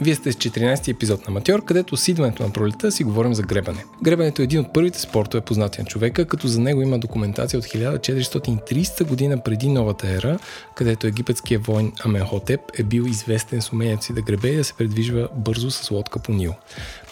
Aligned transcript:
Вие 0.00 0.14
сте 0.14 0.32
с 0.32 0.36
14-ти 0.36 0.90
епизод 0.90 1.26
на 1.26 1.34
Матьор, 1.34 1.64
където 1.64 1.96
с 1.96 2.08
идването 2.08 2.42
на 2.42 2.52
пролета 2.52 2.92
си 2.92 3.04
говорим 3.04 3.34
за 3.34 3.42
гребане. 3.42 3.84
Гребането 4.02 4.42
е 4.42 4.44
един 4.44 4.60
от 4.60 4.72
първите 4.72 5.00
спортове 5.00 5.40
познати 5.40 5.80
на 5.80 5.86
човека, 5.86 6.24
като 6.24 6.48
за 6.48 6.60
него 6.60 6.82
има 6.82 6.98
документация 6.98 7.58
от 7.58 7.64
1430 7.64 9.04
година 9.04 9.42
преди 9.44 9.68
новата 9.68 10.08
ера, 10.08 10.38
където 10.74 11.06
египетският 11.06 11.66
войн 11.66 11.92
Аменхотеп 12.04 12.60
е 12.78 12.82
бил 12.82 13.02
известен 13.02 13.62
с 13.62 13.72
умението 13.72 14.04
си 14.04 14.12
да 14.12 14.22
гребе 14.22 14.48
и 14.48 14.56
да 14.56 14.64
се 14.64 14.74
предвижва 14.74 15.28
бързо 15.36 15.70
с 15.70 15.90
лодка 15.90 16.18
по 16.18 16.32
Нил. 16.32 16.54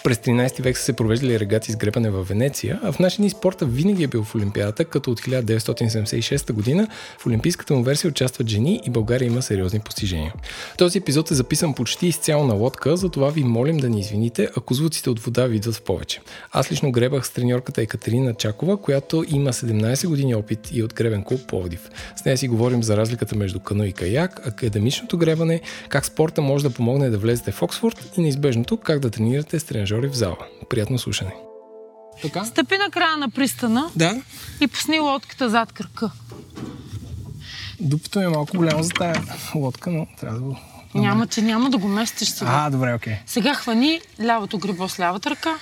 През 0.05 0.19
13 0.19 0.62
век 0.62 0.79
са 0.79 0.84
се 0.84 0.93
провеждали 0.93 1.41
регати 1.41 1.73
с 1.73 1.77
гребане 1.77 2.11
в 2.11 2.23
Венеция, 2.23 2.80
а 2.82 2.93
в 2.93 2.98
наши 2.98 3.16
дни 3.16 3.30
спорта 3.30 3.66
винаги 3.66 4.05
е 4.05 4.07
бил 4.07 4.25
в 4.25 4.34
Олимпиадата, 4.34 4.84
като 4.84 5.11
от 5.11 5.21
1976 5.21 6.52
година 6.52 6.89
в 7.19 7.27
Олимпийската 7.27 7.75
му 7.75 7.82
версия 7.82 8.09
участват 8.09 8.48
жени 8.48 8.80
и 8.84 8.91
България 8.91 9.27
има 9.27 9.43
сериозни 9.43 9.80
постижения. 9.80 10.33
Този 10.79 10.98
епизод 10.98 11.30
е 11.30 11.34
записан 11.34 11.75
почти 11.75 12.07
изцяло 12.07 12.46
на 12.46 12.55
лодка, 12.55 12.96
затова 12.96 13.30
ви 13.30 13.45
молим 13.45 13.77
да 13.77 13.88
ни 13.88 14.01
извините, 14.01 14.48
ако 14.57 14.74
звуците 14.74 15.10
от 15.10 15.20
вода 15.20 15.46
ви 15.46 15.57
идват 15.57 15.74
в 15.74 15.83
повече. 15.83 16.21
Аз 16.52 16.73
лично 16.73 16.93
гребах 16.93 17.27
с 17.27 17.30
треньорката 17.30 17.82
Екатерина 17.82 18.34
Чакова, 18.34 18.77
която 18.77 19.24
има 19.29 19.52
17 19.52 20.07
години 20.07 20.34
опит 20.34 20.69
и 20.73 20.82
от 20.82 20.95
гребен 20.95 21.24
клуб 21.24 21.41
Пловдив. 21.48 21.91
С 22.16 22.24
нея 22.24 22.38
си 22.38 22.48
говорим 22.48 22.82
за 22.82 22.96
разликата 22.96 23.37
между 23.37 23.60
кано 23.60 23.84
и 23.84 23.93
каяк, 23.93 24.46
академичното 24.46 25.19
гребане, 25.19 25.60
как 25.88 26.07
спорта 26.07 26.43
може 26.43 26.65
да 26.65 26.71
помогне 26.71 27.10
да 27.10 27.19
влезете 27.19 27.52
в 27.52 27.62
Оксфорд 27.62 28.10
и 28.16 28.21
неизбежното 28.21 28.77
как 28.77 28.98
да 28.98 29.10
тренирате 29.10 29.59
с 29.59 29.65
тренажери 29.92 30.09
в 30.12 30.16
зала. 30.16 30.37
Приятно 30.69 30.98
слушане. 30.98 31.34
Така? 32.23 32.45
Стъпи 32.45 32.77
на 32.78 32.91
края 32.91 33.16
на 33.16 33.30
пристана 33.30 33.91
Да. 33.96 34.23
и 34.60 34.66
пусни 34.66 35.01
лодката 35.01 35.51
зад 35.51 35.73
кръка. 35.73 36.10
Дупето 37.80 38.20
е 38.20 38.28
малко 38.28 38.56
голямо 38.56 38.82
за 38.82 38.91
тая 38.91 39.23
лодка, 39.55 39.91
но 39.91 40.06
трябва 40.20 40.38
да 40.38 40.45
го... 40.45 40.56
Няма, 40.95 41.27
че 41.27 41.42
няма 41.42 41.70
да 41.70 41.78
го 41.78 41.88
местиш 41.88 42.28
сега. 42.28 42.51
А, 42.55 42.70
добре, 42.70 42.95
окей. 42.95 43.16
Сега 43.27 43.55
хвани 43.55 44.01
лявото 44.20 44.59
гребо 44.59 44.88
с 44.88 45.01
лявата 45.01 45.30
ръка. 45.30 45.55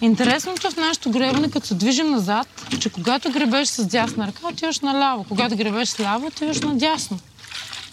Интересното 0.00 0.70
в 0.70 0.76
нашето 0.76 1.10
гребане, 1.10 1.50
като 1.50 1.66
се 1.66 1.74
движим 1.74 2.10
назад, 2.10 2.66
че 2.80 2.90
когато 2.90 3.30
гребеш 3.32 3.68
с 3.68 3.86
дясна 3.86 4.26
ръка, 4.26 4.48
отиваш 4.48 4.80
наляво. 4.80 5.24
Когато 5.28 5.56
гребеш 5.56 5.88
с 5.88 6.00
ляво, 6.00 6.26
отиваш 6.26 6.60
надясно. 6.60 7.18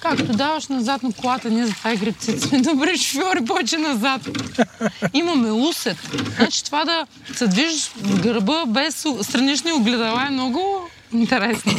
Както 0.03 0.33
даваш 0.33 0.67
назад 0.67 1.03
на 1.03 1.13
колата, 1.13 1.49
ние 1.49 1.65
затова 1.65 1.93
и 1.93 1.97
гребците 1.97 2.39
сме 2.39 2.61
добри 2.61 2.97
шофьори, 2.97 3.45
повече 3.45 3.77
назад. 3.77 4.21
Имаме 5.13 5.51
усет. 5.51 5.97
Значи 6.35 6.63
това 6.65 6.85
да 6.85 7.07
се 7.35 7.47
движиш 7.47 7.91
в 7.95 8.21
гърба 8.21 8.65
без 8.67 9.05
странични 9.21 9.71
огледала 9.71 10.25
е 10.27 10.31
много 10.31 10.61
интересно. 11.13 11.73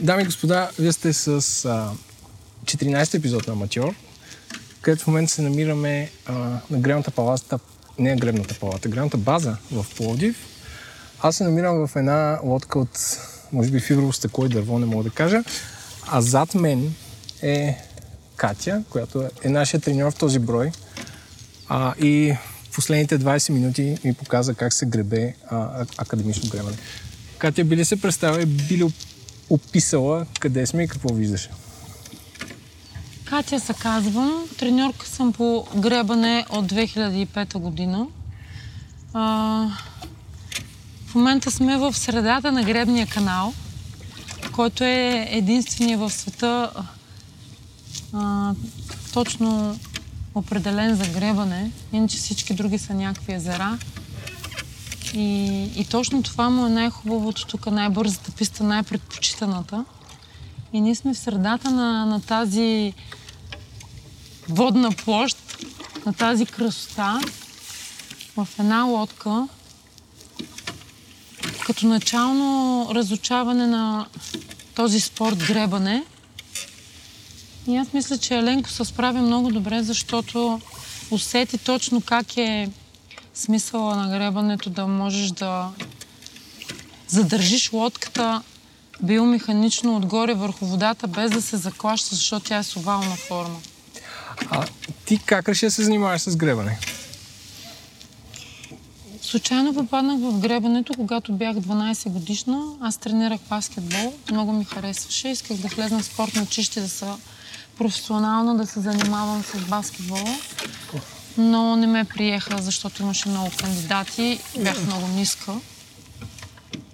Дами 0.00 0.22
и 0.22 0.26
господа, 0.26 0.70
вие 0.78 0.92
сте 0.92 1.12
с 1.12 1.28
а, 1.28 1.90
14 2.64 3.14
епизод 3.14 3.48
на 3.48 3.54
Матьор, 3.54 3.94
където 4.80 5.04
в 5.04 5.06
момента 5.06 5.32
се 5.32 5.42
намираме 5.42 6.10
а, 6.26 6.32
на 6.70 6.78
гребната 6.78 7.10
палата, 7.10 7.58
не 7.98 8.16
гребната 8.16 8.54
палата, 8.60 8.88
гребната 8.88 9.16
база 9.16 9.56
в 9.72 9.86
Пловдив. 9.96 10.36
Аз 11.22 11.36
се 11.36 11.44
намирам 11.44 11.86
в 11.86 11.96
една 11.96 12.38
лодка 12.44 12.78
от, 12.78 13.18
може 13.52 13.70
би, 13.70 13.80
фиброво 13.80 14.12
стъкло 14.12 14.46
и 14.46 14.48
дърво, 14.48 14.78
не 14.78 14.86
мога 14.86 15.04
да 15.04 15.10
кажа. 15.10 15.42
А 16.06 16.20
зад 16.20 16.54
мен 16.54 16.94
е 17.42 17.78
Катя, 18.36 18.82
която 18.90 19.28
е 19.42 19.48
нашия 19.48 19.80
треньор 19.80 20.12
в 20.12 20.18
този 20.18 20.38
брой. 20.38 20.70
А, 21.68 21.94
и 22.00 22.34
последните 22.74 23.18
20 23.18 23.50
минути 23.52 23.98
ми 24.04 24.14
показа 24.14 24.54
как 24.54 24.72
се 24.72 24.86
гребе 24.86 25.34
а, 25.50 25.86
академично 25.98 26.50
гребане. 26.50 26.76
Катя, 27.38 27.64
би 27.64 27.76
ли 27.76 27.84
се 27.84 28.00
представя 28.00 28.42
и 28.42 28.46
би 28.46 28.78
ли 28.78 28.92
описала 29.50 30.26
къде 30.40 30.66
сме 30.66 30.82
и 30.82 30.88
какво 30.88 31.14
виждаш? 31.14 31.48
Катя 33.24 33.60
се 33.60 33.74
казвам. 33.74 34.44
Треньорка 34.58 35.06
съм 35.06 35.32
по 35.32 35.66
гребане 35.76 36.46
от 36.50 36.72
2005 36.72 37.58
година. 37.58 38.06
А, 39.14 39.22
в 41.06 41.14
момента 41.14 41.50
сме 41.50 41.76
в 41.76 41.94
средата 41.94 42.52
на 42.52 42.62
гребния 42.62 43.06
канал, 43.06 43.54
който 44.60 44.84
е 44.84 45.26
единствения 45.30 45.98
в 45.98 46.10
света 46.10 46.70
а, 48.12 48.54
точно 49.12 49.78
определен 50.34 50.96
за 50.96 51.06
гребане. 51.06 51.70
Иначе 51.92 52.16
всички 52.16 52.54
други 52.54 52.78
са 52.78 52.94
някакви 52.94 53.32
езера. 53.32 53.78
И, 55.14 55.62
и 55.76 55.84
точно 55.84 56.22
това 56.22 56.50
му 56.50 56.66
е 56.66 56.68
най-хубавото 56.68 57.46
тук, 57.46 57.66
най-бързата 57.66 58.32
писта, 58.32 58.64
най-предпочитаната. 58.64 59.84
И 60.72 60.80
ние 60.80 60.94
сме 60.94 61.14
в 61.14 61.18
средата 61.18 61.70
на, 61.70 62.06
на 62.06 62.20
тази 62.20 62.92
водна 64.48 64.92
площ, 64.92 65.38
на 66.06 66.12
тази 66.12 66.46
красота, 66.46 67.20
в 68.36 68.48
една 68.58 68.82
лодка, 68.82 69.48
като 71.66 71.86
начално 71.86 72.88
разучаване 72.94 73.66
на 73.66 74.06
този 74.80 75.00
спорт 75.00 75.38
гребане. 75.38 76.04
И 77.68 77.76
аз 77.76 77.92
мисля, 77.92 78.18
че 78.18 78.34
Еленко 78.34 78.70
се 78.70 78.84
справи 78.84 79.20
много 79.20 79.50
добре, 79.50 79.82
защото 79.82 80.60
усети 81.10 81.58
точно 81.58 82.00
как 82.00 82.36
е 82.36 82.70
смисъла 83.34 83.96
на 83.96 84.18
гребането 84.18 84.70
да 84.70 84.86
можеш 84.86 85.30
да 85.30 85.68
задържиш 87.08 87.72
лодката 87.72 88.42
биомеханично 89.02 89.96
отгоре 89.96 90.34
върху 90.34 90.66
водата, 90.66 91.06
без 91.06 91.30
да 91.30 91.42
се 91.42 91.56
заклаща, 91.56 92.14
защото 92.14 92.46
тя 92.46 92.58
е 92.58 92.62
с 92.62 92.76
овална 92.76 93.16
форма. 93.16 93.60
А 94.50 94.66
ти 95.04 95.18
как 95.26 95.48
реши 95.48 95.66
да 95.66 95.70
се 95.70 95.84
занимаваш 95.84 96.20
с 96.20 96.36
гребане? 96.36 96.78
Случайно 99.30 99.74
попаднах 99.74 100.20
в 100.20 100.40
гребането, 100.40 100.94
когато 100.96 101.32
бях 101.32 101.56
12 101.56 102.08
годишна. 102.08 102.62
Аз 102.80 102.96
тренирах 102.96 103.40
баскетбол, 103.50 104.12
много 104.30 104.52
ми 104.52 104.64
харесваше. 104.64 105.28
Исках 105.28 105.56
да 105.56 105.68
влезна 105.68 105.98
в 105.98 106.04
спортно 106.04 106.42
училище, 106.42 106.80
да 106.80 106.88
се 106.88 107.06
професионално 107.78 108.56
да 108.56 108.66
се 108.66 108.80
занимавам 108.80 109.42
с 109.42 109.58
баскетбола. 109.58 110.36
Но 111.38 111.76
не 111.76 111.86
ме 111.86 112.04
приеха, 112.04 112.58
защото 112.62 113.02
имаше 113.02 113.28
много 113.28 113.50
кандидати. 113.60 114.40
Бях 114.58 114.86
много 114.86 115.08
ниска. 115.08 115.52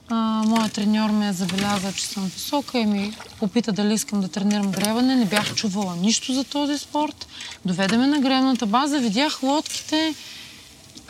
А, 0.08 0.42
моят 0.46 0.72
треньор 0.72 1.10
ме 1.10 1.28
е 1.28 1.32
забелязал, 1.32 1.92
че 1.92 2.06
съм 2.06 2.24
висока 2.24 2.78
и 2.78 2.86
ми 2.86 3.16
попита 3.40 3.72
дали 3.72 3.94
искам 3.94 4.20
да 4.20 4.28
тренирам 4.28 4.70
гребане. 4.70 5.16
Не 5.16 5.24
бях 5.24 5.54
чувала 5.54 5.96
нищо 5.96 6.32
за 6.32 6.44
този 6.44 6.78
спорт. 6.78 7.26
Доведе 7.64 7.96
ме 7.96 8.06
на 8.06 8.20
гребната 8.20 8.66
база, 8.66 8.98
видях 8.98 9.42
лодките, 9.42 10.14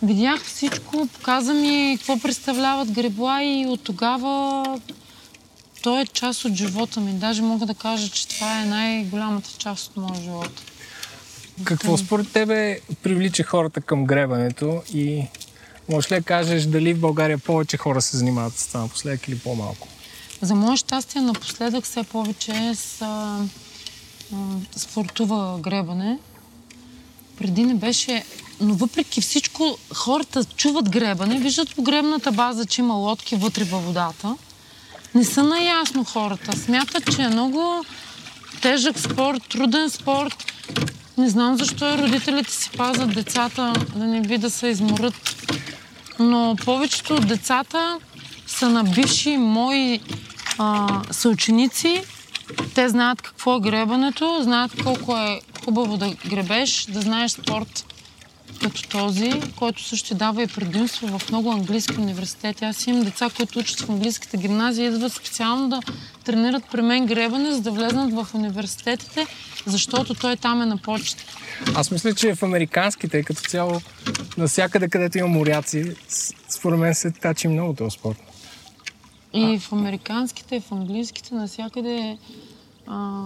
видях 0.02 0.44
всичко, 0.44 1.08
показа 1.14 1.54
ми 1.54 1.96
какво 1.98 2.18
представляват 2.18 2.90
гребла 2.90 3.42
и 3.42 3.66
от 3.66 3.82
тогава 3.82 4.64
той 5.82 6.00
е 6.00 6.06
част 6.06 6.44
от 6.44 6.54
живота 6.54 7.00
ми. 7.00 7.12
Даже 7.12 7.42
мога 7.42 7.66
да 7.66 7.74
кажа, 7.74 8.08
че 8.08 8.28
това 8.28 8.62
е 8.62 8.64
най-голямата 8.64 9.50
част 9.58 9.86
от 9.86 9.96
моя 9.96 10.22
живот. 10.22 10.62
Какво 11.64 11.96
според 11.96 12.32
тебе 12.32 12.80
привлича 13.02 13.42
хората 13.42 13.80
към 13.80 14.04
гребането 14.04 14.82
и 14.94 15.22
можеш 15.88 16.12
ли 16.12 16.16
да 16.16 16.22
кажеш 16.22 16.62
дали 16.62 16.94
в 16.94 17.00
България 17.00 17.38
повече 17.38 17.76
хора 17.76 18.02
се 18.02 18.16
занимават 18.16 18.58
с 18.58 18.66
това 18.68 18.80
напоследък 18.80 19.28
или 19.28 19.38
по-малко? 19.38 19.88
За 20.40 20.54
мое 20.54 20.76
щастие 20.76 21.20
напоследък 21.20 21.84
все 21.84 22.02
повече 22.02 22.74
с 22.74 23.02
а, 23.02 23.40
а, 24.32 24.36
спортува 24.76 25.58
гребане. 25.58 26.18
Преди 27.38 27.64
не 27.64 27.74
беше... 27.74 28.24
Но 28.60 28.74
въпреки 28.74 29.20
всичко, 29.20 29.78
хората 29.94 30.44
чуват 30.44 30.90
гребане, 30.90 31.38
виждат 31.38 31.74
по 31.74 31.82
гребната 31.82 32.32
база, 32.32 32.66
че 32.66 32.80
има 32.80 32.94
лодки 32.94 33.36
вътре 33.36 33.64
във 33.64 33.84
водата. 33.84 34.36
Не 35.14 35.24
са 35.24 35.42
наясно 35.42 36.04
хората. 36.04 36.56
Смятат, 36.56 37.16
че 37.16 37.22
е 37.22 37.28
много 37.28 37.84
тежък 38.62 38.98
спорт, 38.98 39.42
труден 39.48 39.90
спорт. 39.90 40.52
Не 41.18 41.28
знам 41.28 41.56
защо 41.56 41.94
и 41.94 41.98
родителите 41.98 42.52
си 42.52 42.70
пазят 42.70 43.14
децата 43.14 43.72
да 43.96 44.04
не 44.04 44.20
би 44.20 44.38
да 44.38 44.50
се 44.50 44.66
изморят. 44.66 45.36
Но 46.18 46.56
повечето 46.64 47.14
от 47.14 47.26
децата 47.26 47.98
са 48.46 48.68
на 48.68 48.84
бивши 48.84 49.36
мои 49.36 50.00
а, 50.58 51.00
съученици. 51.10 52.02
Те 52.74 52.88
знаят 52.88 53.22
какво 53.22 53.56
е 53.56 53.60
гребането, 53.60 54.38
знаят 54.42 54.82
колко 54.82 55.16
е 55.16 55.40
хубаво 55.64 55.96
да 55.96 56.10
гребеш, 56.26 56.86
да 56.88 57.00
знаеш 57.00 57.30
спорт 57.30 57.95
като 58.58 58.88
този, 58.88 59.40
който 59.56 59.82
също 59.82 60.14
дава 60.14 60.42
и 60.42 60.46
предимство 60.46 61.18
в 61.18 61.30
много 61.30 61.52
английски 61.52 62.00
университети. 62.00 62.64
Аз 62.64 62.86
имам 62.86 63.04
деца, 63.04 63.30
които 63.36 63.58
учат 63.58 63.80
в 63.80 63.90
английската 63.90 64.36
гимназия, 64.36 64.86
идват 64.86 65.12
специално 65.12 65.68
да 65.68 65.80
тренират 66.24 66.64
при 66.72 66.82
мен 66.82 67.06
гребане, 67.06 67.52
за 67.52 67.60
да 67.60 67.70
влезнат 67.70 68.12
в 68.12 68.34
университетите, 68.34 69.26
защото 69.66 70.14
той 70.14 70.36
там 70.36 70.62
е 70.62 70.66
на 70.66 70.76
почта. 70.76 71.24
Аз 71.74 71.90
мисля, 71.90 72.14
че 72.14 72.34
в 72.34 72.42
американските, 72.42 73.22
като 73.22 73.40
цяло, 73.40 73.80
навсякъде, 74.38 74.88
където 74.88 75.18
има 75.18 75.28
моряци, 75.28 75.96
според 76.48 76.78
мен 76.78 76.94
се 76.94 77.10
тачи 77.10 77.48
много 77.48 77.74
този 77.74 77.90
спорт. 77.90 78.18
И 79.32 79.58
в 79.58 79.72
американските, 79.72 80.56
и 80.56 80.60
в 80.60 80.72
английските, 80.72 81.34
навсякъде 81.34 82.18
а, 82.86 83.22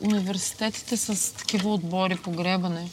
университетите 0.00 0.96
с 0.96 1.34
такива 1.34 1.74
отбори 1.74 2.16
по 2.16 2.30
гребане. 2.30 2.88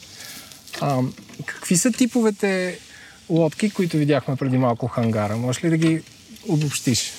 А, 0.80 1.00
какви 1.46 1.76
са 1.76 1.92
типовете 1.92 2.78
лодки, 3.30 3.70
които 3.70 3.96
видяхме 3.96 4.36
преди 4.36 4.58
малко 4.58 4.88
в 4.88 4.90
хангара? 4.90 5.36
Можеш 5.36 5.64
ли 5.64 5.70
да 5.70 5.76
ги 5.76 6.02
обобщиш? 6.48 7.12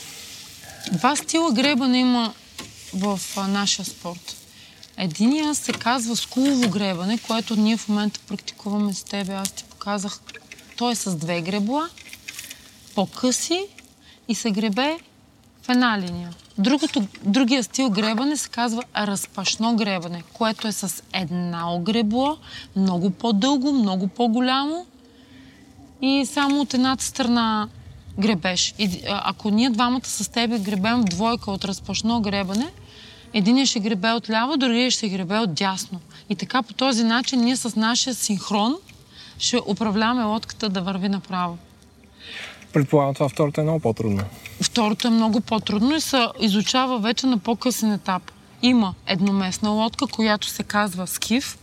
Два 0.91 1.15
стила 1.15 1.51
гребане 1.51 1.99
има 1.99 2.33
в 2.93 3.19
а, 3.37 3.47
нашия 3.47 3.85
спорт. 3.85 4.35
Единия 4.97 5.55
се 5.55 5.73
казва 5.73 6.15
скулово 6.15 6.69
гребане, 6.69 7.19
което 7.27 7.55
ние 7.55 7.77
в 7.77 7.87
момента 7.89 8.19
практикуваме 8.27 8.93
с 8.93 9.03
тебе. 9.03 9.33
Аз 9.33 9.51
ти 9.51 9.63
показах. 9.63 10.19
Той 10.77 10.91
е 10.91 10.95
с 10.95 11.15
две 11.15 11.41
гребла, 11.41 11.89
по-къси 12.95 13.67
и 14.27 14.35
се 14.35 14.51
гребе 14.51 14.97
в 15.63 15.69
една 15.69 15.99
линия. 15.99 16.29
Другото, 16.57 17.03
другия 17.23 17.63
стил 17.63 17.89
гребане 17.89 18.37
се 18.37 18.49
казва 18.49 18.83
разпашно 18.97 19.75
гребане, 19.75 20.23
което 20.33 20.67
е 20.67 20.71
с 20.71 21.03
една 21.13 21.73
огребло, 21.73 22.37
много 22.75 23.09
по-дълго, 23.09 23.71
много 23.71 24.07
по-голямо 24.07 24.85
и 26.01 26.25
само 26.25 26.61
от 26.61 26.73
едната 26.73 27.03
страна 27.03 27.67
гребеш. 28.19 28.75
И, 28.79 29.01
ако 29.07 29.49
ние 29.49 29.69
двамата 29.69 30.05
с 30.05 30.31
тебе 30.31 30.59
гребем 30.59 31.03
двойка 31.03 31.51
от 31.51 31.65
разпашно 31.65 32.21
гребане, 32.21 32.67
Единият 33.33 33.69
ще 33.69 33.79
гребе 33.79 34.11
от 34.11 34.29
ляво, 34.29 34.57
другия 34.57 34.91
ще 34.91 35.09
гребе 35.09 35.37
от 35.37 35.53
дясно. 35.53 35.99
И 36.29 36.35
така 36.35 36.63
по 36.63 36.73
този 36.73 37.03
начин 37.03 37.39
ние 37.39 37.57
с 37.57 37.75
нашия 37.75 38.13
синхрон 38.13 38.75
ще 39.37 39.59
управляваме 39.67 40.23
лодката 40.23 40.69
да 40.69 40.81
върви 40.81 41.09
направо. 41.09 41.57
Предполагам, 42.73 43.13
това 43.13 43.29
второто 43.29 43.61
е 43.61 43.63
много 43.63 43.79
по-трудно. 43.79 44.23
Второто 44.61 45.07
е 45.07 45.11
много 45.11 45.41
по-трудно 45.41 45.95
и 45.95 46.01
се 46.01 46.27
изучава 46.39 46.99
вече 46.99 47.27
на 47.27 47.37
по-късен 47.37 47.91
етап. 47.91 48.31
Има 48.61 48.93
едноместна 49.07 49.69
лодка, 49.69 50.07
която 50.07 50.47
се 50.47 50.63
казва 50.63 51.07
скиф, 51.07 51.57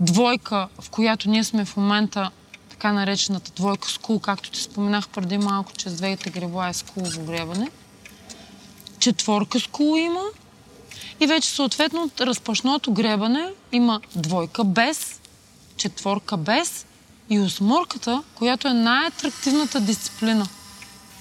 двойка, 0.00 0.68
в 0.80 0.90
която 0.90 1.30
ние 1.30 1.44
сме 1.44 1.64
в 1.64 1.76
момента 1.76 2.30
така 2.70 2.92
наречената 2.92 3.52
двойка 3.56 3.88
скул, 3.88 4.18
както 4.18 4.50
ти 4.50 4.60
споменах 4.60 5.08
преди 5.08 5.38
малко, 5.38 5.72
че 5.72 5.88
с 5.88 5.96
двете 5.96 6.30
гребла 6.30 6.68
е 6.68 6.72
скулово 6.72 7.24
гребане– 7.24 7.70
четворка 8.98 9.60
с 9.60 9.66
коло 9.66 9.96
има 9.96 10.22
и 11.20 11.26
вече 11.26 11.48
съответно 11.48 12.10
разпашното 12.20 12.92
гребане 12.92 13.52
има 13.72 14.00
двойка 14.16 14.64
без, 14.64 15.20
четворка 15.76 16.36
без 16.36 16.86
и 17.30 17.40
осморката, 17.40 18.22
която 18.34 18.68
е 18.68 18.72
най-атрактивната 18.72 19.80
дисциплина. 19.80 20.46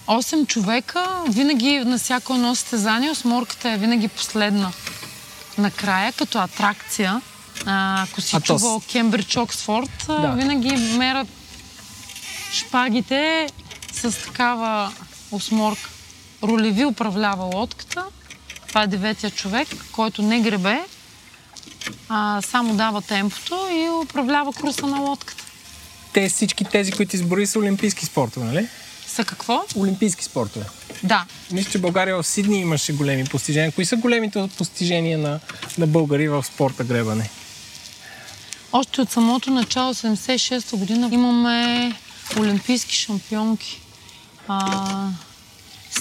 Осем 0.07 0.45
човека, 0.45 1.23
винаги 1.29 1.79
на 1.79 1.97
всяко 1.97 2.33
едно 2.33 2.55
състезание, 2.55 3.11
осморката 3.11 3.69
е 3.69 3.77
винаги 3.77 4.07
последна. 4.07 4.71
Накрая, 5.57 6.13
като 6.13 6.39
атракция, 6.39 7.21
ако 7.65 8.21
си 8.21 8.41
чувал 8.41 8.81
Кембридж 8.91 9.37
Оксфорд, 9.37 10.05
да. 10.07 10.31
винаги 10.31 10.75
мерят 10.75 11.27
шпагите 12.51 13.49
с 13.93 14.11
такава 14.11 14.91
осморка. 15.31 15.89
Ролеви 16.43 16.85
управлява 16.85 17.43
лодката. 17.43 18.05
Това 18.67 18.83
е 18.83 18.87
деветия 18.87 19.31
човек, 19.31 19.67
който 19.91 20.21
не 20.21 20.39
гребе, 20.39 20.81
а 22.09 22.41
само 22.41 22.75
дава 22.75 23.01
темпото 23.01 23.67
и 23.71 23.89
управлява 24.03 24.53
курса 24.53 24.87
на 24.87 24.99
лодката. 24.99 25.44
Те 26.15 26.29
всички 26.29 26.63
тези, 26.65 26.91
които 26.91 27.15
избори, 27.15 27.47
са 27.47 27.59
олимпийски 27.59 28.05
спортове, 28.05 28.45
нали? 28.45 28.67
Са 29.07 29.25
какво? 29.25 29.65
Олимпийски 29.75 30.23
спортове. 30.23 30.65
Да. 31.03 31.25
Мисля, 31.51 31.71
че 31.71 31.77
България 31.77 32.15
в 32.15 32.27
Сидни 32.27 32.59
имаше 32.59 32.93
големи 32.93 33.25
постижения. 33.25 33.71
Кои 33.71 33.85
са 33.85 33.95
големите 33.95 34.49
постижения 34.57 35.17
на, 35.17 35.39
на 35.77 35.87
българи 35.87 36.27
в 36.27 36.43
спорта 36.43 36.83
гребане? 36.83 37.29
Още 38.71 39.01
от 39.01 39.11
самото 39.11 39.51
начало, 39.51 39.93
76-та 39.93 40.77
година, 40.77 41.09
имаме 41.11 41.93
олимпийски 42.39 42.95
шампионки. 42.95 43.81
А, 44.47 45.09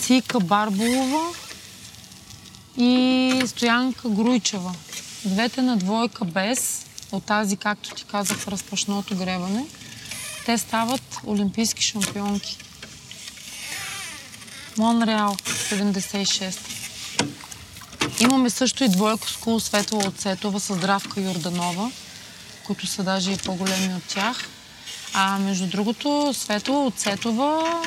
Сика 0.00 0.40
Барболова 0.40 1.26
и 2.76 3.43
Стоянка 3.46 4.08
Груйчева. 4.08 4.75
Двете 5.25 5.62
на 5.62 5.76
двойка 5.76 6.25
без, 6.25 6.87
от 7.12 7.25
тази, 7.25 7.56
както 7.56 7.94
ти 7.94 8.05
казах, 8.05 8.49
разпашното 8.49 9.16
гребане, 9.16 9.64
те 10.46 10.58
стават 10.58 11.19
олимпийски 11.26 11.82
шампионки. 11.82 12.58
Монреал, 14.79 15.35
76. 15.35 16.58
Имаме 18.20 18.50
също 18.50 18.85
и 18.85 18.88
двойка 18.88 19.29
с 19.29 19.37
Кул 19.37 19.61
Светла 19.61 19.99
от 19.99 20.20
Сетова 20.20 20.61
с 20.61 20.75
Здравка 20.75 21.20
Йорданова, 21.20 21.91
които 22.67 22.87
са 22.87 23.02
даже 23.02 23.32
и 23.32 23.37
по-големи 23.37 23.94
от 23.94 24.05
тях. 24.05 24.49
А 25.14 25.38
между 25.38 25.67
другото, 25.67 26.35
Светла 26.35 26.85
от 26.85 26.99
Сетова 26.99 27.82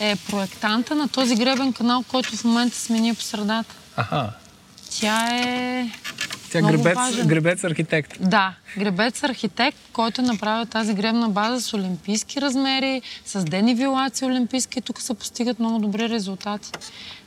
е 0.00 0.16
проектанта 0.16 0.94
на 0.94 1.08
този 1.08 1.36
гребен 1.36 1.72
канал, 1.72 2.04
който 2.08 2.36
в 2.36 2.44
момента 2.44 2.76
сме 2.76 3.00
ние 3.00 3.14
по 3.14 3.22
средата. 3.22 3.74
Аха. 3.96 4.32
Тя 4.90 5.28
е 5.32 5.90
тя 6.52 6.58
е 6.58 6.62
гребец, 6.62 7.26
гребец 7.26 7.64
архитект. 7.64 8.16
Да, 8.20 8.54
гребец 8.78 9.24
архитект, 9.24 9.78
който 9.92 10.20
е 10.20 10.24
направил 10.24 10.66
тази 10.66 10.94
гребна 10.94 11.28
база 11.28 11.60
с 11.60 11.74
олимпийски 11.74 12.40
размери, 12.40 13.02
с 13.26 13.44
денивилации 13.44 14.26
олимпийски 14.26 14.78
и 14.78 14.82
тук 14.82 15.00
се 15.00 15.14
постигат 15.14 15.58
много 15.58 15.78
добри 15.78 16.08
резултати. 16.08 16.70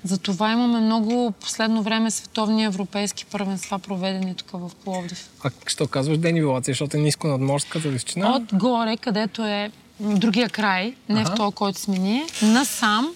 Затова 0.04 0.52
имаме 0.52 0.80
много 0.80 1.32
последно 1.32 1.84
време 1.84 2.12
световни 2.12 2.64
европейски 2.64 3.26
първенства, 3.26 3.80
проведени 3.80 4.36
тук 4.36 4.50
в 4.54 4.72
Пловдив. 4.84 5.30
А 5.44 5.50
що 5.68 5.88
казваш 5.88 6.18
денивилация, 6.18 6.72
защото 6.72 6.98
е 6.98 7.00
ниско 7.00 7.28
надморската 7.28 7.90
височина? 7.90 8.36
Отгоре, 8.36 8.98
където 8.98 9.46
е 9.46 9.72
другия 10.00 10.50
край, 10.50 10.96
не 11.10 11.22
ага. 11.22 11.32
в 11.32 11.36
този, 11.36 11.56
който 11.56 11.80
сме 11.80 11.98
ние, 11.98 12.26
насам 12.42 13.14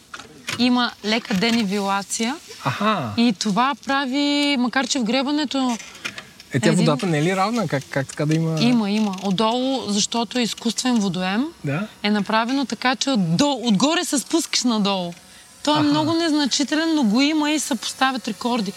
има 0.60 0.92
лека 1.06 1.34
денивилация. 1.34 2.36
Аха. 2.66 3.14
И 3.18 3.34
това 3.40 3.76
прави, 3.86 4.56
макар 4.60 4.88
че 4.88 5.00
в 5.00 5.04
гребането... 5.04 5.78
Е, 6.54 6.60
тя 6.60 6.70
един... 6.70 6.86
водата 6.86 7.06
не 7.06 7.18
е 7.18 7.24
ли 7.24 7.36
равна? 7.36 7.68
Как, 7.68 7.84
как 7.90 8.08
така 8.08 8.26
да 8.26 8.34
има... 8.34 8.62
Има, 8.62 8.92
има. 8.92 9.16
Отдолу, 9.24 9.84
защото 9.88 10.40
е 10.40 10.42
изкуствен 10.42 10.96
водоем, 10.96 11.46
да? 11.64 11.88
е 12.04 12.10
направено 12.10 12.66
така, 12.66 12.96
че 12.96 13.10
отдолу, 13.10 13.68
отгоре 13.68 14.06
се 14.06 14.20
спускаш 14.20 14.64
надолу. 14.64 15.14
Той 15.64 15.78
е 15.78 15.80
Аха. 15.80 15.90
много 15.90 16.14
незначителен, 16.14 16.96
но 16.96 17.04
го 17.04 17.22
има 17.22 17.52
и 17.52 17.60
се 17.60 17.76
поставят 17.76 18.28
рекорди. 18.28 18.74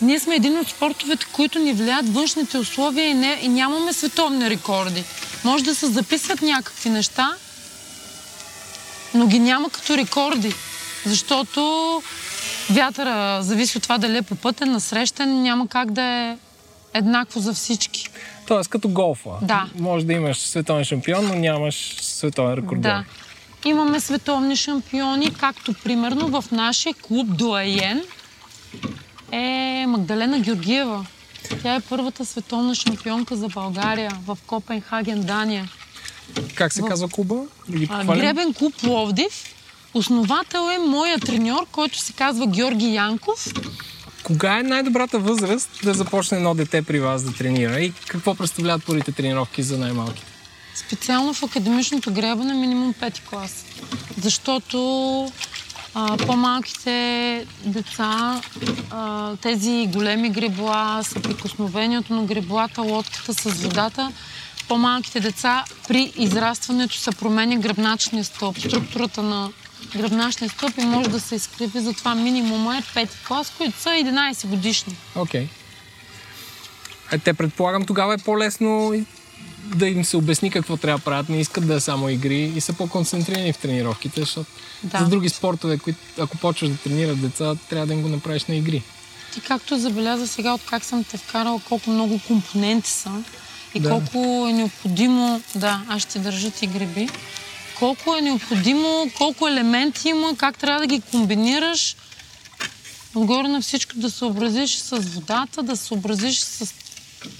Ние 0.00 0.20
сме 0.20 0.34
един 0.34 0.58
от 0.58 0.68
спортовете, 0.68 1.26
които 1.32 1.58
ни 1.58 1.72
влияят 1.72 2.14
външните 2.14 2.58
условия 2.58 3.08
и, 3.08 3.14
не, 3.14 3.38
и 3.42 3.48
нямаме 3.48 3.92
световни 3.92 4.50
рекорди. 4.50 5.04
Може 5.44 5.64
да 5.64 5.74
се 5.74 5.86
записват 5.86 6.42
някакви 6.42 6.90
неща, 6.90 7.34
но 9.14 9.26
ги 9.26 9.38
няма 9.38 9.70
като 9.70 9.96
рекорди. 9.96 10.54
Защото 11.06 12.02
вятъра 12.70 13.42
зависи 13.42 13.76
от 13.76 13.82
това 13.82 13.98
дали 13.98 14.16
е 14.16 14.22
по 14.22 14.34
пътен, 14.34 14.72
насрещен, 14.72 15.42
няма 15.42 15.68
как 15.68 15.90
да 15.90 16.02
е 16.02 16.36
еднакво 16.94 17.40
за 17.40 17.54
всички. 17.54 18.08
Тоест 18.46 18.70
като 18.70 18.88
голфа. 18.88 19.30
Да. 19.42 19.68
Може 19.78 20.06
да 20.06 20.12
имаш 20.12 20.38
световен 20.38 20.84
шампион, 20.84 21.26
но 21.26 21.34
нямаш 21.34 21.96
световен 22.00 22.54
рекордьор. 22.54 22.82
Да. 22.82 23.04
Имаме 23.64 24.00
световни 24.00 24.56
шампиони, 24.56 25.34
както 25.34 25.74
примерно 25.84 26.42
в 26.42 26.50
нашия 26.50 26.94
клуб 26.94 27.36
Дуаен 27.36 28.02
е 29.32 29.84
Магдалена 29.88 30.40
Георгиева. 30.40 31.06
Тя 31.62 31.74
е 31.74 31.80
първата 31.80 32.24
световна 32.24 32.74
шампионка 32.74 33.36
за 33.36 33.48
България 33.48 34.12
в 34.26 34.38
Копенхаген, 34.46 35.22
Дания. 35.22 35.68
Как 36.54 36.72
се 36.72 36.82
в... 36.82 36.84
казва 36.84 37.08
клуба? 37.08 37.42
Гребен 38.04 38.54
клуб 38.54 38.74
Ловдив. 38.86 39.54
Основател 39.94 40.70
е 40.74 40.78
моя 40.78 41.18
треньор, 41.18 41.66
който 41.72 41.98
се 41.98 42.12
казва 42.12 42.46
Георги 42.46 42.94
Янков. 42.94 43.46
Кога 44.24 44.58
е 44.58 44.62
най-добрата 44.62 45.18
възраст 45.18 45.70
да 45.82 45.94
започне 45.94 46.36
едно 46.36 46.54
дете 46.54 46.82
при 46.82 47.00
вас 47.00 47.22
да 47.22 47.32
тренира 47.32 47.80
и 47.80 47.92
какво 48.08 48.34
представляват 48.34 48.84
първите 48.86 49.12
тренировки 49.12 49.62
за 49.62 49.78
най-малките? 49.78 50.32
Специално 50.74 51.34
в 51.34 51.42
академичното 51.42 52.12
гребане 52.12 52.54
минимум 52.54 52.94
5 52.94 53.28
клас. 53.28 53.64
Защото 54.22 55.32
а, 55.94 56.16
по-малките 56.16 57.46
деца, 57.64 58.40
а, 58.90 59.36
тези 59.36 59.88
големи 59.92 60.30
гребла, 60.30 61.00
съприкосновението 61.02 62.14
на 62.14 62.24
греблата, 62.24 62.82
лодката 62.82 63.34
с 63.34 63.44
водата, 63.44 64.12
по-малките 64.68 65.20
деца 65.20 65.64
при 65.88 66.12
израстването 66.16 66.94
се 66.94 67.10
променя 67.10 67.56
гръбначния 67.56 68.24
стълб, 68.24 68.58
структурата 68.58 69.22
на 69.22 69.50
гръбначния 69.96 70.50
стълб 70.50 70.78
и 70.78 70.84
може 70.84 71.10
да 71.10 71.20
се 71.20 71.34
изкриви. 71.34 71.80
Затова 71.80 72.14
минимума 72.14 72.76
е 72.76 72.82
5 72.82 73.08
клас, 73.26 73.52
които 73.56 73.80
са 73.80 73.88
11 73.88 74.46
годишни. 74.46 74.96
Окей. 75.14 75.44
Okay. 75.44 75.48
Е, 77.12 77.18
те 77.18 77.34
предполагам 77.34 77.84
тогава 77.84 78.14
е 78.14 78.18
по-лесно 78.18 78.92
да 79.64 79.88
им 79.88 80.04
се 80.04 80.16
обясни 80.16 80.50
какво 80.50 80.76
трябва 80.76 80.98
да 80.98 81.04
правят, 81.04 81.28
не 81.28 81.40
искат 81.40 81.66
да 81.66 81.74
е 81.74 81.80
само 81.80 82.08
игри 82.08 82.52
и 82.56 82.60
са 82.60 82.72
по-концентрирани 82.72 83.52
в 83.52 83.58
тренировките, 83.58 84.20
защото 84.20 84.50
да. 84.82 84.98
за 84.98 85.08
други 85.08 85.28
спортове, 85.28 85.78
които 85.78 85.98
ако 86.18 86.38
почваш 86.38 86.70
да 86.70 86.76
тренират 86.76 87.20
деца, 87.20 87.54
трябва 87.70 87.86
да 87.86 87.94
им 87.94 88.02
го 88.02 88.08
направиш 88.08 88.44
на 88.44 88.56
игри. 88.56 88.82
Ти 89.34 89.40
както 89.40 89.78
забеляза 89.78 90.26
сега, 90.26 90.54
от 90.54 90.60
как 90.66 90.84
съм 90.84 91.04
те 91.04 91.16
вкарала, 91.16 91.60
колко 91.68 91.90
много 91.90 92.20
компоненти 92.26 92.90
са 92.90 93.10
и 93.74 93.80
Да. 93.80 93.90
колко 93.90 94.46
е 94.48 94.52
необходимо... 94.52 95.42
Да, 95.54 95.82
аз 95.88 96.02
ще 96.02 96.18
държа 96.18 96.50
ти 96.50 96.66
греби. 96.66 97.08
Колко 97.78 98.16
е 98.16 98.20
необходимо, 98.20 99.10
колко 99.18 99.48
елементи 99.48 100.08
има, 100.08 100.36
как 100.36 100.58
трябва 100.58 100.80
да 100.80 100.86
ги 100.86 101.00
комбинираш. 101.00 101.96
Отгоре 103.14 103.48
на 103.48 103.60
всичко 103.60 103.92
да 103.96 104.10
съобразиш 104.10 104.76
с 104.76 104.98
водата, 104.98 105.62
да 105.62 105.76
съобразиш 105.76 106.38
с 106.38 106.74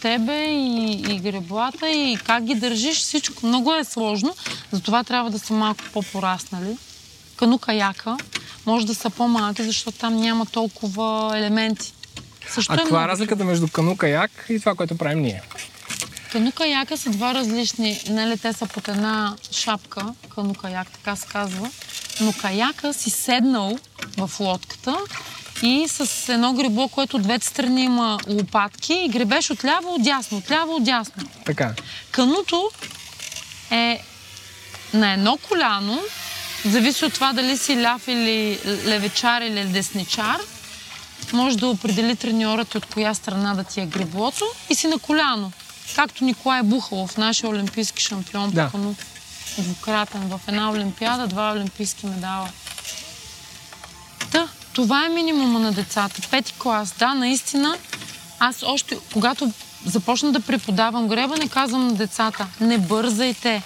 тебе 0.00 0.44
и, 0.44 0.90
и 0.92 1.18
греблата 1.18 1.90
и 1.90 2.18
как 2.26 2.44
ги 2.44 2.54
държиш. 2.54 2.98
Всичко 2.98 3.46
много 3.46 3.74
е 3.74 3.84
сложно, 3.84 4.34
затова 4.72 5.04
трябва 5.04 5.30
да 5.30 5.38
са 5.38 5.54
малко 5.54 5.80
по-пораснали. 5.92 6.76
Канука-яка 7.36 8.16
може 8.66 8.86
да 8.86 8.94
са 8.94 9.10
по-малки, 9.10 9.62
защото 9.62 9.98
там 9.98 10.16
няма 10.16 10.46
толкова 10.46 11.38
елементи. 11.38 11.94
Също 12.48 12.72
А 12.72 12.74
е 12.74 12.78
каква 12.78 13.04
е 13.04 13.08
разликата 13.08 13.44
между 13.44 13.68
кану-каяк 13.68 14.30
и 14.48 14.60
това, 14.60 14.74
което 14.74 14.96
правим 14.96 15.22
ние? 15.22 15.42
Канука-яка 16.34 16.96
са 16.96 17.10
два 17.10 17.34
различни, 17.34 18.00
нали, 18.08 18.38
те 18.38 18.52
са 18.52 18.66
под 18.66 18.88
една 18.88 19.36
шапка, 19.52 20.06
канука-як, 20.34 20.90
така 20.90 21.16
се 21.16 21.26
казва. 21.26 21.70
Но 22.20 22.32
каяка 22.32 22.94
си 22.94 23.10
седнал 23.10 23.78
в 24.16 24.30
лодката 24.40 24.96
и 25.62 25.88
с 25.88 26.28
едно 26.32 26.52
гребло, 26.52 26.88
което 26.88 27.16
от 27.16 27.22
двете 27.22 27.46
страни 27.46 27.84
има 27.84 28.18
лопатки 28.28 28.94
и 28.94 29.08
гребеш 29.08 29.50
отляво, 29.50 29.94
отдясно, 29.94 30.38
отляво, 30.38 30.76
отдясно. 30.76 31.22
Така. 31.44 31.74
Кануто 32.10 32.70
е 33.70 34.00
на 34.94 35.12
едно 35.12 35.38
коляно, 35.48 36.02
зависи 36.64 37.04
от 37.04 37.14
това 37.14 37.32
дали 37.32 37.58
си 37.58 37.82
ляв 37.82 38.08
или 38.08 38.58
левечар 38.66 39.40
или 39.42 39.64
десничар, 39.64 40.40
може 41.32 41.58
да 41.58 41.66
определи 41.66 42.16
треньорът 42.16 42.74
от 42.74 42.86
коя 42.86 43.14
страна 43.14 43.54
да 43.54 43.64
ти 43.64 43.80
е 43.80 43.86
греблото 43.86 44.44
и 44.70 44.74
си 44.74 44.86
на 44.86 44.98
коляно. 44.98 45.52
Както 45.94 46.24
Николай 46.24 46.62
Бухалов, 46.62 47.16
нашия 47.16 47.50
олимпийски 47.50 48.02
шампион 48.02 48.50
Да. 48.50 48.64
по 48.66 48.72
кану. 48.72 48.94
Двукратен 49.58 50.20
в 50.20 50.40
една 50.48 50.70
олимпиада, 50.70 51.26
два 51.26 51.52
олимпийски 51.52 52.06
медала. 52.06 52.48
Та, 54.32 54.48
това 54.72 55.06
е 55.06 55.08
минимума 55.08 55.58
на 55.58 55.72
децата. 55.72 56.22
Пети 56.30 56.54
клас. 56.58 56.94
Да, 56.98 57.14
наистина, 57.14 57.78
аз 58.38 58.62
още, 58.62 58.98
когато 59.12 59.52
започна 59.86 60.32
да 60.32 60.40
преподавам 60.40 61.08
гребане, 61.08 61.48
казвам 61.48 61.86
на 61.86 61.94
децата, 61.94 62.46
не 62.60 62.78
бързайте. 62.78 63.62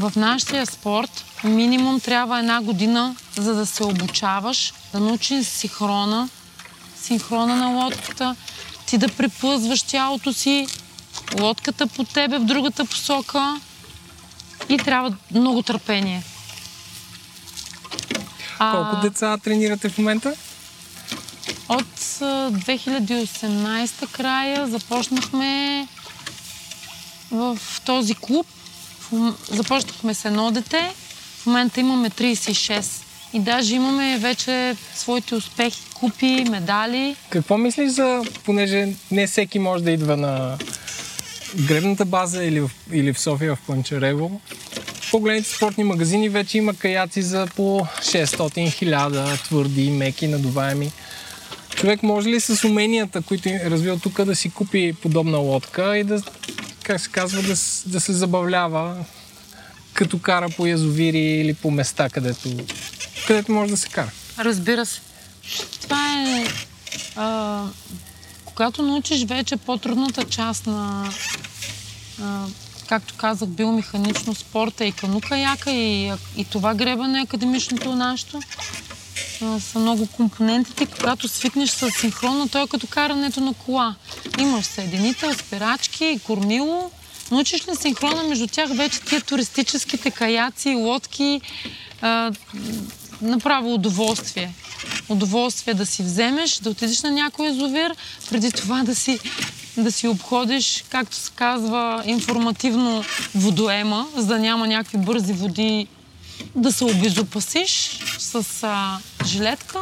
В 0.00 0.12
нашия 0.16 0.66
спорт 0.66 1.24
минимум 1.44 2.00
трябва 2.00 2.38
една 2.38 2.60
година, 2.60 3.16
за 3.36 3.54
да 3.54 3.66
се 3.66 3.84
обучаваш, 3.84 4.72
да 4.92 5.00
научиш 5.00 5.46
синхрона, 5.46 6.28
синхрона 7.02 7.56
на 7.56 7.66
лодката, 7.68 8.36
ти 8.86 8.98
да 8.98 9.08
преплъзваш 9.08 9.82
тялото 9.82 10.32
си, 10.32 10.66
лодката 11.40 11.86
по 11.86 12.04
тебе 12.04 12.38
в 12.38 12.44
другата 12.44 12.84
посока 12.84 13.60
и 14.68 14.76
трябва 14.76 15.16
много 15.30 15.62
търпение. 15.62 16.22
А, 18.58 18.72
Колко 18.72 19.06
деца 19.08 19.38
тренирате 19.38 19.88
в 19.88 19.98
момента? 19.98 20.34
От 21.68 22.18
а, 22.20 22.50
2018 22.50 24.12
края 24.12 24.66
започнахме 24.66 25.86
в 27.30 27.58
този 27.84 28.14
клуб. 28.14 28.46
Започнахме 29.50 30.14
с 30.14 30.24
едно 30.24 30.50
дете. 30.50 30.92
В 31.38 31.46
момента 31.46 31.80
имаме 31.80 32.10
36. 32.10 33.04
И 33.32 33.40
даже 33.40 33.74
имаме 33.74 34.18
вече 34.18 34.76
своите 34.94 35.34
успехи, 35.34 35.80
купи, 35.94 36.44
медали. 36.50 37.16
Какво 37.30 37.58
мислиш 37.58 37.90
за, 37.90 38.22
понеже 38.44 38.88
не 39.10 39.26
всеки 39.26 39.58
може 39.58 39.84
да 39.84 39.90
идва 39.90 40.16
на 40.16 40.58
гребната 41.56 42.04
база 42.04 42.44
или 42.44 42.60
в, 42.60 42.70
или 42.92 43.12
в 43.12 43.20
София 43.20 43.54
в 43.54 43.58
Панчарево? 43.66 44.40
В 45.00 45.10
по-големите 45.10 45.48
спортни 45.48 45.84
магазини 45.84 46.28
вече 46.28 46.58
има 46.58 46.74
каяци 46.74 47.22
за 47.22 47.46
по 47.56 47.86
600 48.00 48.26
1000 48.26 49.44
твърди, 49.44 49.90
меки, 49.90 50.28
надуваеми. 50.28 50.92
Човек 51.76 52.02
може 52.02 52.28
ли 52.28 52.40
с 52.40 52.64
уменията, 52.64 53.22
които 53.22 53.48
е 53.48 53.62
развил 53.64 53.98
тук, 53.98 54.24
да 54.24 54.36
си 54.36 54.50
купи 54.50 54.94
подобна 55.02 55.38
лодка 55.38 55.98
и 55.98 56.04
да, 56.04 56.22
как 56.82 57.00
се 57.00 57.10
казва, 57.10 57.42
да, 57.42 57.54
да 57.86 58.00
се 58.00 58.12
забавлява, 58.12 59.04
като 59.92 60.18
кара 60.18 60.48
по 60.56 60.66
язовири 60.66 61.18
или 61.18 61.54
по 61.54 61.70
места, 61.70 62.08
където, 62.08 62.48
където 63.26 63.52
може 63.52 63.70
да 63.70 63.76
се 63.76 63.88
кара? 63.88 64.10
Разбира 64.38 64.86
се. 64.86 65.00
Това 65.82 66.24
е... 66.26 66.46
А, 67.16 67.64
когато 68.58 68.82
научиш 68.82 69.24
вече 69.24 69.56
по-трудната 69.56 70.24
част 70.24 70.66
на, 70.66 71.10
а, 72.22 72.44
както 72.88 73.14
казах, 73.16 73.48
биомеханично 73.48 74.34
спорта 74.34 74.84
и 74.84 74.92
канука-яка 74.92 75.70
и, 75.70 76.12
и 76.36 76.44
това 76.44 76.74
гребане 76.74 77.20
академичното 77.20 77.94
нашето, 77.94 78.40
са 79.60 79.78
много 79.78 80.06
компонентите. 80.06 80.86
Когато 80.86 81.28
свикнеш 81.28 81.70
с 81.70 81.90
синхронно, 81.90 82.48
то 82.48 82.62
е 82.62 82.66
като 82.66 82.86
карането 82.86 83.40
на 83.40 83.54
кола. 83.54 83.94
Имаш 84.38 84.66
съединител, 84.66 85.34
спирачки, 85.34 86.20
кормило. 86.24 86.90
Научиш 87.30 87.68
ли 87.68 87.76
синхрона 87.76 88.22
между 88.22 88.46
тях 88.46 88.70
вече 88.76 89.00
тия 89.00 89.20
туристическите 89.20 90.10
каяци, 90.10 90.74
лодки, 90.74 91.40
а, 92.00 92.32
направо 93.22 93.74
удоволствие. 93.74 94.54
Удоволствие 95.08 95.74
да 95.74 95.86
си 95.86 96.02
вземеш, 96.02 96.58
да 96.58 96.70
отидеш 96.70 97.02
на 97.02 97.10
някой 97.10 97.46
язовир, 97.46 97.94
преди 98.30 98.52
това 98.52 98.82
да 98.82 98.94
си, 98.94 99.18
да 99.76 99.92
си 99.92 100.08
обходиш, 100.08 100.84
както 100.88 101.16
се 101.16 101.30
казва, 101.34 102.02
информативно 102.06 103.04
водоема, 103.34 104.06
за 104.16 104.26
да 104.26 104.38
няма 104.38 104.66
някакви 104.66 104.98
бързи 104.98 105.32
води, 105.32 105.86
да 106.54 106.72
се 106.72 106.84
обезопасиш 106.84 107.98
с 108.18 108.44
а, 108.62 108.98
жилетка. 109.26 109.80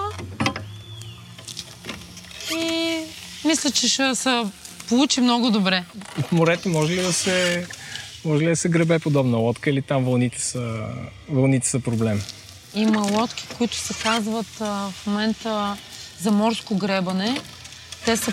И 2.52 2.99
мисля, 3.45 3.71
че 3.71 3.88
ще 3.88 4.14
се 4.14 4.42
получи 4.88 5.21
много 5.21 5.50
добре. 5.50 5.85
В 6.28 6.33
морето 6.33 6.68
може 6.68 6.92
ли 6.92 7.02
да 7.02 7.12
се, 7.12 7.66
може 8.25 8.45
ли 8.45 8.49
да 8.49 8.56
се 8.56 8.68
гребе 8.68 8.99
подобна 8.99 9.37
лодка 9.37 9.71
или 9.71 9.83
там 9.83 10.04
вълните 10.04 10.42
са, 10.42 10.85
вълните 11.28 11.68
са 11.68 11.80
проблем? 11.80 12.23
Има 12.75 13.00
лодки, 13.00 13.46
които 13.58 13.76
се 13.76 13.94
казват 13.94 14.61
а, 14.61 14.90
в 14.90 15.06
момента 15.06 15.76
за 16.20 16.30
морско 16.30 16.75
гребане. 16.75 17.40
Те 18.04 18.16
са 18.16 18.32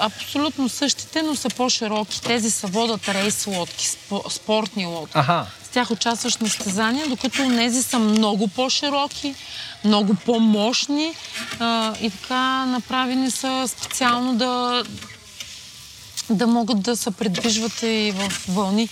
абсолютно 0.00 0.68
същите, 0.68 1.22
но 1.22 1.34
са 1.36 1.48
по-широки. 1.48 2.22
Тези 2.22 2.50
са 2.50 2.66
водат 2.66 3.08
рейс 3.08 3.46
лодки, 3.46 3.86
спо- 3.86 4.28
спортни 4.28 4.86
лодки. 4.86 5.18
Аха, 5.18 5.46
С 5.64 5.68
тях 5.68 5.90
участваш 5.90 6.36
на 6.36 6.48
състезания, 6.48 7.08
докато 7.08 7.48
тези 7.48 7.82
са 7.82 7.98
много 7.98 8.48
по-широки, 8.48 9.34
много 9.84 10.14
по-мощни 10.14 11.14
а, 11.60 11.94
и 12.00 12.10
така 12.10 12.64
направени 12.66 13.30
са 13.30 13.64
специално 13.68 14.34
да, 14.34 14.84
да 16.30 16.46
могат 16.46 16.82
да 16.82 16.96
се 16.96 17.10
предвижват 17.10 17.82
и 17.82 18.12
в 18.16 18.32
вълни. 18.48 18.88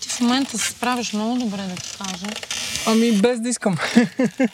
Ти 0.00 0.08
в 0.08 0.20
момента 0.20 0.58
се 0.58 0.70
справяш 0.70 1.12
много 1.12 1.38
добре, 1.38 1.62
да 1.62 1.74
ти 1.74 1.88
кажа. 1.98 2.26
Ами 2.86 3.12
без 3.12 3.40
да 3.40 3.48
искам. 3.48 3.76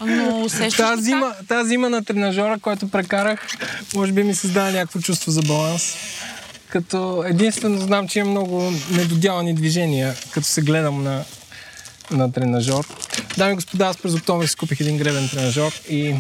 Но 0.00 0.40
усещаш 0.45 0.76
Тази 0.76 1.02
зима, 1.02 1.35
тази 1.49 1.69
зима 1.69 1.90
на 1.90 2.04
тренажера, 2.04 2.59
който 2.62 2.88
прекарах, 2.88 3.47
може 3.95 4.12
би 4.12 4.23
ми 4.23 4.35
създава 4.35 4.71
някакво 4.71 5.00
чувство 5.00 5.31
за 5.31 5.43
баланс. 5.43 5.95
Като 6.69 7.25
единствено 7.26 7.81
знам, 7.81 8.09
че 8.09 8.19
има 8.19 8.31
много 8.31 8.73
недоделани 8.90 9.54
движения, 9.54 10.14
като 10.31 10.47
се 10.47 10.62
гледам 10.62 11.02
на, 11.02 11.25
на 12.11 12.33
тренажер. 12.33 12.85
Дами 13.37 13.52
и 13.52 13.54
господа, 13.54 13.87
аз 13.87 13.97
през 13.97 14.14
октомври 14.14 14.49
си 14.49 14.57
купих 14.57 14.81
един 14.81 14.99
гребен 14.99 15.28
тренажер 15.28 15.83
и, 15.88 16.14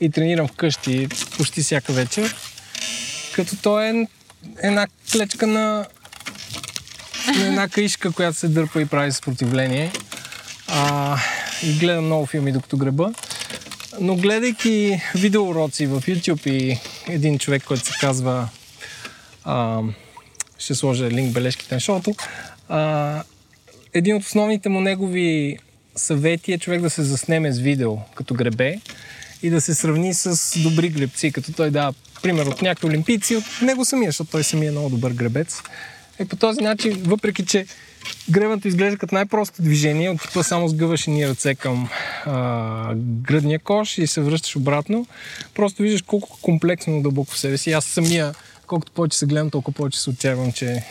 и 0.00 0.10
тренирам 0.10 0.48
вкъщи 0.48 1.08
почти 1.36 1.62
всяка 1.62 1.92
вечер. 1.92 2.36
Като 3.32 3.56
той 3.56 3.86
е 3.86 4.06
една 4.62 4.86
клечка 5.12 5.46
на, 5.46 5.86
на 7.36 7.46
една 7.46 7.68
каишка, 7.68 8.12
която 8.12 8.38
се 8.38 8.48
дърпа 8.48 8.80
и 8.80 8.86
прави 8.86 9.12
съпротивление. 9.12 9.92
А, 10.68 11.18
и 11.62 11.72
гледам 11.72 12.04
много 12.04 12.26
филми 12.26 12.52
докато 12.52 12.76
греба. 12.76 13.12
Но 14.00 14.16
гледайки 14.16 15.00
видеоуроци 15.14 15.86
в 15.86 16.00
YouTube 16.00 16.50
и 16.50 16.78
един 17.08 17.38
човек, 17.38 17.64
който 17.64 17.86
се 17.86 17.92
казва 18.00 18.48
а, 19.44 19.80
ще 20.58 20.74
сложа 20.74 21.10
линк 21.10 21.32
бележките 21.32 21.74
на 21.74 21.80
шоуто, 21.80 22.14
а, 22.68 23.22
един 23.94 24.16
от 24.16 24.22
основните 24.22 24.68
му 24.68 24.80
негови 24.80 25.58
съвети 25.96 26.52
е 26.52 26.58
човек 26.58 26.80
да 26.80 26.90
се 26.90 27.02
заснеме 27.02 27.52
с 27.52 27.58
видео 27.58 27.96
като 28.14 28.34
гребе 28.34 28.78
и 29.42 29.50
да 29.50 29.60
се 29.60 29.74
сравни 29.74 30.14
с 30.14 30.58
добри 30.62 30.88
гребци, 30.88 31.32
като 31.32 31.52
той 31.52 31.70
дава 31.70 31.94
пример 32.22 32.46
от 32.46 32.62
някакви 32.62 32.88
олимпийци, 32.88 33.36
от 33.36 33.44
него 33.62 33.84
самия, 33.84 34.08
защото 34.08 34.30
той 34.30 34.44
самия 34.44 34.68
е 34.68 34.70
много 34.70 34.88
добър 34.88 35.12
гребец. 35.12 35.62
И 36.20 36.24
по 36.24 36.36
този 36.36 36.60
начин, 36.60 37.02
въпреки 37.06 37.46
че 37.46 37.66
гребането 38.30 38.68
изглежда 38.68 38.98
като 38.98 39.14
най-просто 39.14 39.62
движение, 39.62 40.10
от 40.10 40.22
типа 40.22 40.42
само 40.42 40.68
сгъваш 40.68 41.06
едни 41.06 41.28
ръце 41.28 41.54
към 41.54 41.88
а, 42.26 42.94
гръдния 42.96 43.58
кош 43.58 43.98
и 43.98 44.06
се 44.06 44.20
връщаш 44.20 44.56
обратно, 44.56 45.06
просто 45.54 45.82
виждаш 45.82 46.02
колко 46.02 46.38
комплексно 46.42 47.02
дълбоко 47.02 47.32
в 47.32 47.38
себе 47.38 47.58
си. 47.58 47.72
Аз 47.72 47.84
самия 47.84 48.34
колкото 48.66 48.92
повече 48.92 49.18
се 49.18 49.26
гледам, 49.26 49.50
толкова 49.50 49.74
повече 49.74 50.00
се 50.00 50.10
отчаявам, 50.10 50.52
че, 50.52 50.84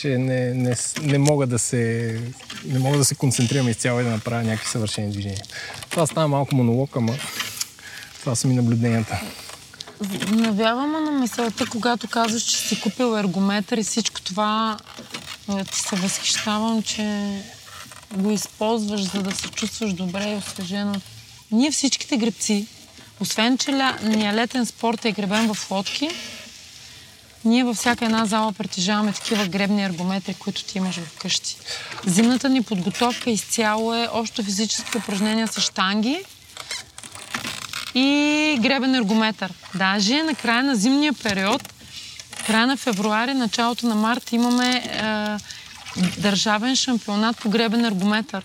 че 0.00 0.18
не, 0.18 0.54
не, 0.54 0.76
не, 1.02 1.18
мога 1.18 1.46
да 1.46 1.58
се, 1.58 2.20
не 2.66 2.78
мога 2.78 2.98
да 2.98 3.04
се 3.04 3.14
концентрирам 3.14 3.68
изцяло 3.68 4.00
и 4.00 4.04
да 4.04 4.10
направя 4.10 4.42
някакви 4.42 4.68
съвършени 4.68 5.12
движения. 5.12 5.42
Това 5.90 6.06
става 6.06 6.28
малко 6.28 6.54
монолог, 6.54 6.96
ама 6.96 7.14
това 8.20 8.34
са 8.34 8.48
ми 8.48 8.54
наблюденията. 8.54 9.20
Навявам 10.30 11.04
на 11.04 11.10
мисълта, 11.10 11.66
когато 11.70 12.08
казваш, 12.08 12.42
че 12.42 12.56
си 12.56 12.80
купил 12.80 13.18
ергометър 13.18 13.78
и 13.78 13.82
всичко 13.82 14.20
това, 14.20 14.78
е, 15.48 15.64
ти 15.64 15.80
се 15.80 15.96
възхищавам, 15.96 16.82
че 16.82 17.38
го 18.14 18.30
използваш, 18.30 19.00
за 19.00 19.22
да 19.22 19.32
се 19.34 19.48
чувстваш 19.48 19.92
добре 19.92 20.32
и 20.32 20.36
освежено. 20.36 21.00
Ние 21.50 21.70
всичките 21.70 22.16
гребци, 22.16 22.66
освен, 23.20 23.58
че 23.58 23.72
ля... 23.72 23.98
ния 24.02 24.34
летен 24.34 24.66
спорт 24.66 25.04
е 25.04 25.12
гребен 25.12 25.54
в 25.54 25.70
лодки, 25.70 26.10
ние 27.44 27.64
във 27.64 27.76
всяка 27.76 28.04
една 28.04 28.26
зала 28.26 28.52
притежаваме 28.52 29.12
такива 29.12 29.46
гребни 29.46 29.84
аргометри, 29.84 30.34
които 30.34 30.64
ти 30.64 30.78
имаш 30.78 30.96
вкъщи. 30.96 31.56
Зимната 32.06 32.48
ни 32.48 32.62
подготовка 32.62 33.30
изцяло 33.30 33.94
е 33.94 34.08
общо 34.12 34.44
физически 34.44 34.98
упражнения 34.98 35.48
с 35.48 35.60
штанги 35.60 36.24
и 37.94 38.58
гребен 38.60 38.94
ергометър. 38.94 39.52
Даже 39.74 40.22
на 40.22 40.34
края 40.34 40.62
на 40.62 40.76
зимния 40.76 41.12
период, 41.12 41.69
края 42.50 42.66
на 42.66 42.76
февруари, 42.76 43.34
началото 43.34 43.86
на 43.86 43.94
март 43.94 44.32
имаме 44.32 44.68
е, 44.68 45.10
държавен 46.20 46.76
шампионат 46.76 47.36
по 47.36 47.50
гребен 47.50 47.84
ергометър. 47.84 48.44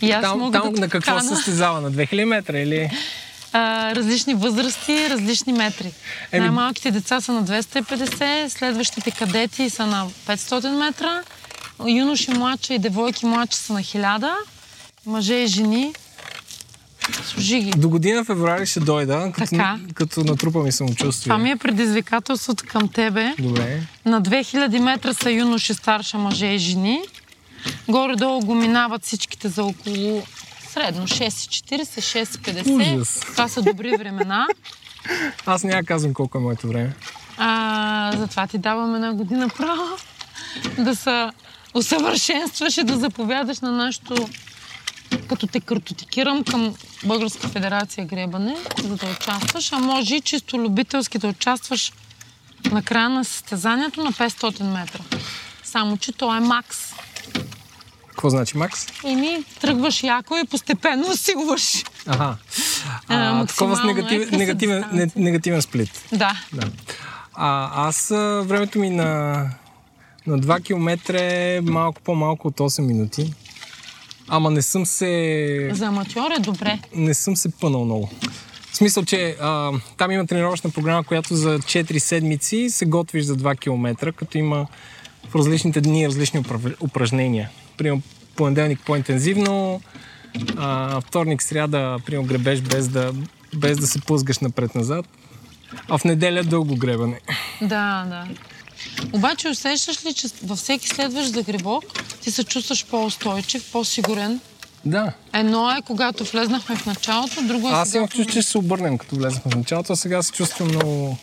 И 0.00 0.10
аз 0.10 0.22
там, 0.22 0.38
мога 0.38 0.60
там 0.60 0.72
да 0.72 0.80
на 0.80 0.88
какво 0.88 1.16
кана... 1.16 1.36
състезава? 1.36 1.80
На 1.80 1.92
2000 1.92 2.24
метра 2.24 2.58
или? 2.58 2.90
а, 3.52 3.94
различни 3.94 4.34
възрасти, 4.34 5.10
различни 5.10 5.52
метри. 5.52 5.92
Еми... 6.32 6.40
Най-малките 6.40 6.90
деца 6.90 7.20
са 7.20 7.32
на 7.32 7.44
250, 7.44 8.48
следващите 8.48 9.10
кадети 9.10 9.70
са 9.70 9.86
на 9.86 10.06
500 10.26 10.86
метра, 10.86 11.22
юноши 11.86 12.30
младши 12.30 12.74
и 12.74 12.78
девойки 12.78 13.26
младши 13.26 13.58
са 13.58 13.72
на 13.72 13.80
1000, 13.80 14.32
мъже 15.06 15.34
и 15.34 15.46
жени 15.46 15.94
Служи 17.12 17.60
ги. 17.60 17.70
До 17.70 17.88
година 17.88 18.24
февруари 18.24 18.66
ще 18.66 18.80
дойда, 18.80 19.32
като, 19.34 19.50
така. 19.50 19.78
като 19.94 20.24
натрупа 20.24 20.58
ми 20.58 20.72
самочувствие. 20.72 21.30
Това 21.30 21.38
ми 21.38 21.50
е 21.50 21.56
предизвикателството 21.56 22.64
към 22.68 22.88
тебе. 22.88 23.34
Добре. 23.38 23.82
На 24.04 24.22
2000 24.22 24.78
метра 24.78 25.14
са 25.14 25.30
юноши, 25.30 25.74
старша 25.74 26.18
мъже 26.18 26.46
и 26.46 26.58
жени. 26.58 27.00
Горе-долу 27.88 28.40
го 28.40 28.54
минават 28.54 29.04
всичките 29.04 29.48
за 29.48 29.64
около 29.64 30.22
Средно 30.68 31.06
6,40, 31.06 32.24
6,50. 32.24 33.32
Това 33.32 33.48
са 33.48 33.62
добри 33.62 33.96
времена. 33.96 34.46
Аз 35.46 35.64
няма 35.64 35.84
казвам 35.84 36.14
колко 36.14 36.38
е 36.38 36.40
моето 36.40 36.68
време. 36.68 36.92
А, 37.38 38.12
затова 38.16 38.46
ти 38.46 38.58
давам 38.58 38.94
една 38.94 39.12
година 39.12 39.48
право 39.56 39.82
да 40.78 40.96
се 40.96 41.30
усъвършенстваш 41.74 42.76
и 42.76 42.84
да 42.84 42.98
заповядаш 42.98 43.60
на 43.60 43.72
нашото 43.72 44.28
като 45.28 45.46
те 45.46 45.60
картотикирам 45.60 46.44
към 46.44 46.74
Българска 47.04 47.48
федерация 47.48 48.06
гребане, 48.06 48.56
за 48.82 48.96
да 48.96 49.06
участваш, 49.06 49.72
а 49.72 49.78
може 49.78 50.16
и 50.16 50.20
чисто 50.20 50.58
любителски 50.58 51.18
да 51.18 51.28
участваш 51.28 51.92
на 52.70 52.82
края 52.82 53.08
на 53.08 53.24
състезанието 53.24 54.04
на 54.04 54.12
500 54.12 54.62
метра. 54.62 55.02
Само, 55.62 55.96
че 55.96 56.12
то 56.12 56.36
е 56.36 56.40
макс. 56.40 56.92
Какво 58.08 58.30
значи 58.30 58.56
макс? 58.56 58.86
Еми, 59.04 59.44
тръгваш 59.60 60.02
яко 60.02 60.36
и 60.36 60.46
постепенно 60.46 61.08
усилваш. 61.12 61.84
Ага. 62.06 62.36
А, 63.08 63.40
а, 63.40 63.46
такова 63.46 63.76
с 63.76 63.84
негатив, 63.84 64.32
е 64.32 64.36
негативен, 64.36 64.84
не, 64.92 65.10
негативен 65.16 65.62
сплит. 65.62 66.04
Да. 66.12 66.42
да. 66.52 66.66
А, 67.34 67.70
аз 67.88 68.08
времето 68.44 68.78
ми 68.78 68.90
на, 68.90 69.34
на 70.26 70.38
2 70.38 70.64
км 70.64 71.14
е 71.14 71.60
малко 71.60 72.02
по-малко 72.02 72.48
от 72.48 72.56
8 72.56 72.80
минути. 72.80 73.34
Ама 74.28 74.50
не 74.50 74.62
съм 74.62 74.86
се... 74.86 75.70
За 75.72 75.86
аматьор 75.86 76.30
е 76.38 76.40
добре. 76.40 76.78
Не 76.94 77.14
съм 77.14 77.36
се 77.36 77.48
пънал 77.50 77.84
много. 77.84 78.10
В 78.72 78.76
смисъл, 78.76 79.04
че 79.04 79.36
а, 79.40 79.72
там 79.96 80.10
има 80.10 80.26
тренировъчна 80.26 80.70
програма, 80.70 81.04
която 81.04 81.36
за 81.36 81.58
4 81.58 81.98
седмици 81.98 82.70
се 82.70 82.86
готвиш 82.86 83.24
за 83.24 83.36
2 83.36 83.58
км, 83.60 84.12
като 84.12 84.38
има 84.38 84.66
в 85.28 85.34
различните 85.34 85.80
дни 85.80 86.08
различни 86.08 86.42
упражнения 86.80 87.50
примерно 87.78 88.02
понеделник 88.36 88.80
по-интензивно, 88.86 89.80
а, 90.56 91.00
вторник, 91.00 91.42
сряда, 91.42 91.98
примерно 92.06 92.28
гребеш 92.28 92.60
без 92.60 92.88
да, 92.88 93.12
без 93.54 93.78
да 93.78 93.86
се 93.86 94.00
плъзгаш 94.00 94.38
напред-назад, 94.38 95.06
а 95.88 95.98
в 95.98 96.04
неделя 96.04 96.44
дълго 96.44 96.76
гребане. 96.76 97.20
Да, 97.60 98.06
да. 98.08 98.26
Обаче 99.12 99.48
усещаш 99.48 100.04
ли, 100.04 100.14
че 100.14 100.28
във 100.42 100.58
всеки 100.58 100.88
следващ 100.88 101.32
загребок 101.32 101.84
ти 102.20 102.30
се 102.30 102.44
чувстваш 102.44 102.86
по-устойчив, 102.86 103.72
по-сигурен? 103.72 104.40
Да. 104.84 105.12
Едно 105.32 105.70
е, 105.70 105.82
когато 105.82 106.24
влезнахме 106.24 106.76
в 106.76 106.86
началото, 106.86 107.42
друго 107.42 107.68
е 107.68 107.72
Аз 107.72 107.94
имах 107.94 108.10
чувство, 108.10 108.32
че 108.32 108.42
ще 108.42 108.50
се 108.50 108.58
обърнем, 108.58 108.98
като 108.98 109.16
влезнахме 109.16 109.52
в 109.52 109.56
началото, 109.56 109.92
а 109.92 109.96
сега 109.96 110.22
се 110.22 110.32
чувствам 110.32 110.68
много... 110.68 111.18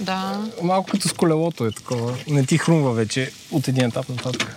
Да. 0.00 0.40
Малко 0.62 0.90
като 0.90 1.08
с 1.08 1.12
колелото 1.12 1.66
е 1.66 1.72
такова. 1.72 2.16
Не 2.28 2.46
ти 2.46 2.58
хрумва 2.58 2.92
вече 2.92 3.32
от 3.50 3.68
един 3.68 3.84
етап 3.84 4.08
нататък. 4.08 4.56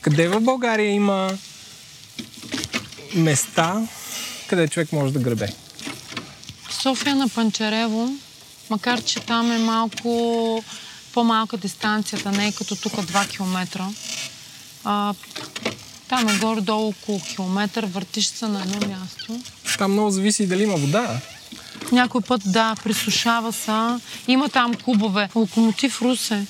Къде 0.00 0.28
в 0.28 0.40
България 0.40 0.90
има 0.90 1.38
места, 3.14 3.82
къде 4.46 4.68
човек 4.68 4.92
може 4.92 5.12
да 5.12 5.18
гребе? 5.18 5.48
София 6.70 7.16
на 7.16 7.28
Панчарево, 7.28 8.10
макар 8.70 9.02
че 9.02 9.20
там 9.20 9.52
е 9.52 9.58
малко 9.58 10.64
по-малка 11.14 11.56
дистанцията, 11.56 12.30
не 12.30 12.48
е 12.48 12.52
като 12.52 12.76
тук 12.76 12.92
2 12.92 13.28
км. 13.28 13.84
А, 14.84 15.14
там 16.08 16.28
е 16.28 16.38
горе-долу 16.38 16.88
около 16.88 17.20
километър, 17.20 17.84
въртиш 17.84 18.26
се 18.26 18.46
на 18.46 18.60
едно 18.60 18.88
място. 18.88 19.40
Там 19.78 19.92
много 19.92 20.10
зависи 20.10 20.46
дали 20.46 20.62
има 20.62 20.76
вода. 20.76 21.20
Някой 21.92 22.20
път, 22.20 22.42
да, 22.44 22.74
присушава 22.84 23.52
се. 23.52 23.98
Има 24.28 24.48
там 24.48 24.74
клубове. 24.74 25.28
Локомотив 25.34 26.02
Русе 26.02 26.46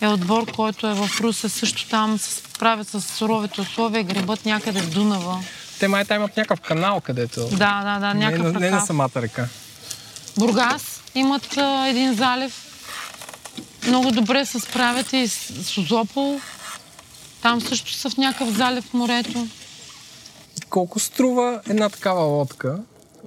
е 0.00 0.08
отбор, 0.08 0.52
който 0.52 0.86
е 0.86 0.94
в 0.94 1.10
Русе. 1.20 1.48
Също 1.48 1.88
там 1.88 2.18
се 2.18 2.34
справят 2.34 2.88
с 2.88 3.00
суровите 3.00 3.60
условия, 3.60 4.04
гребат 4.04 4.46
някъде 4.46 4.80
в 4.80 4.90
Дунава. 4.90 5.40
Те 5.80 5.88
май 5.88 6.04
там 6.04 6.16
имат 6.16 6.36
някакъв 6.36 6.60
канал, 6.60 7.00
където... 7.00 7.48
Да, 7.48 7.82
да, 7.84 7.98
да, 8.00 8.14
някакъв 8.14 8.46
не, 8.46 8.52
не, 8.52 8.58
не 8.58 8.70
на 8.70 8.80
самата 8.80 9.10
река. 9.16 9.48
Бургас 10.38 10.97
имат 11.18 11.56
а, 11.56 11.88
един 11.88 12.14
залив. 12.14 12.64
Много 13.86 14.10
добре 14.10 14.46
се 14.46 14.60
справят 14.60 15.12
и 15.12 15.28
с 15.28 15.64
Созопол. 15.64 16.40
Там 17.42 17.60
също 17.60 17.92
са 17.92 18.10
в 18.10 18.16
някакъв 18.16 18.48
залив 18.48 18.84
в 18.84 18.94
морето. 18.94 19.46
Колко 20.70 20.98
струва 20.98 21.60
една 21.68 21.88
такава 21.88 22.22
лодка, 22.22 22.78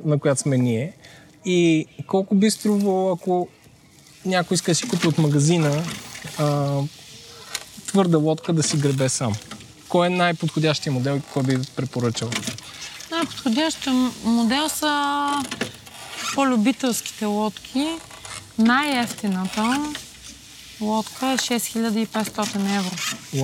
на 0.05 0.19
която 0.19 0.41
сме 0.41 0.57
ние? 0.57 0.93
И 1.45 1.85
колко 2.07 2.35
би 2.35 2.51
струвало, 2.51 3.11
ако 3.11 3.47
някой 4.25 4.55
иска 4.55 4.71
да 4.71 4.75
си 4.75 4.87
купи 4.87 5.07
от 5.07 5.17
магазина 5.17 5.83
а, 6.37 6.79
твърда 7.87 8.17
лодка 8.17 8.53
да 8.53 8.63
си 8.63 8.77
гребе 8.77 9.09
сам. 9.09 9.33
Кой 9.89 10.07
е 10.07 10.09
най-подходящия 10.09 10.93
модел 10.93 11.15
и 11.15 11.21
кой 11.33 11.43
би 11.43 11.57
препоръчал? 11.75 12.29
Най-подходящия 13.11 13.93
модел 14.23 14.69
са 14.69 15.31
по-любителските 16.35 17.25
лодки. 17.25 17.87
Най-ефтината 18.57 19.93
лодка 20.81 21.27
е 21.27 21.37
6500 21.37 22.77
евро. 22.77 22.95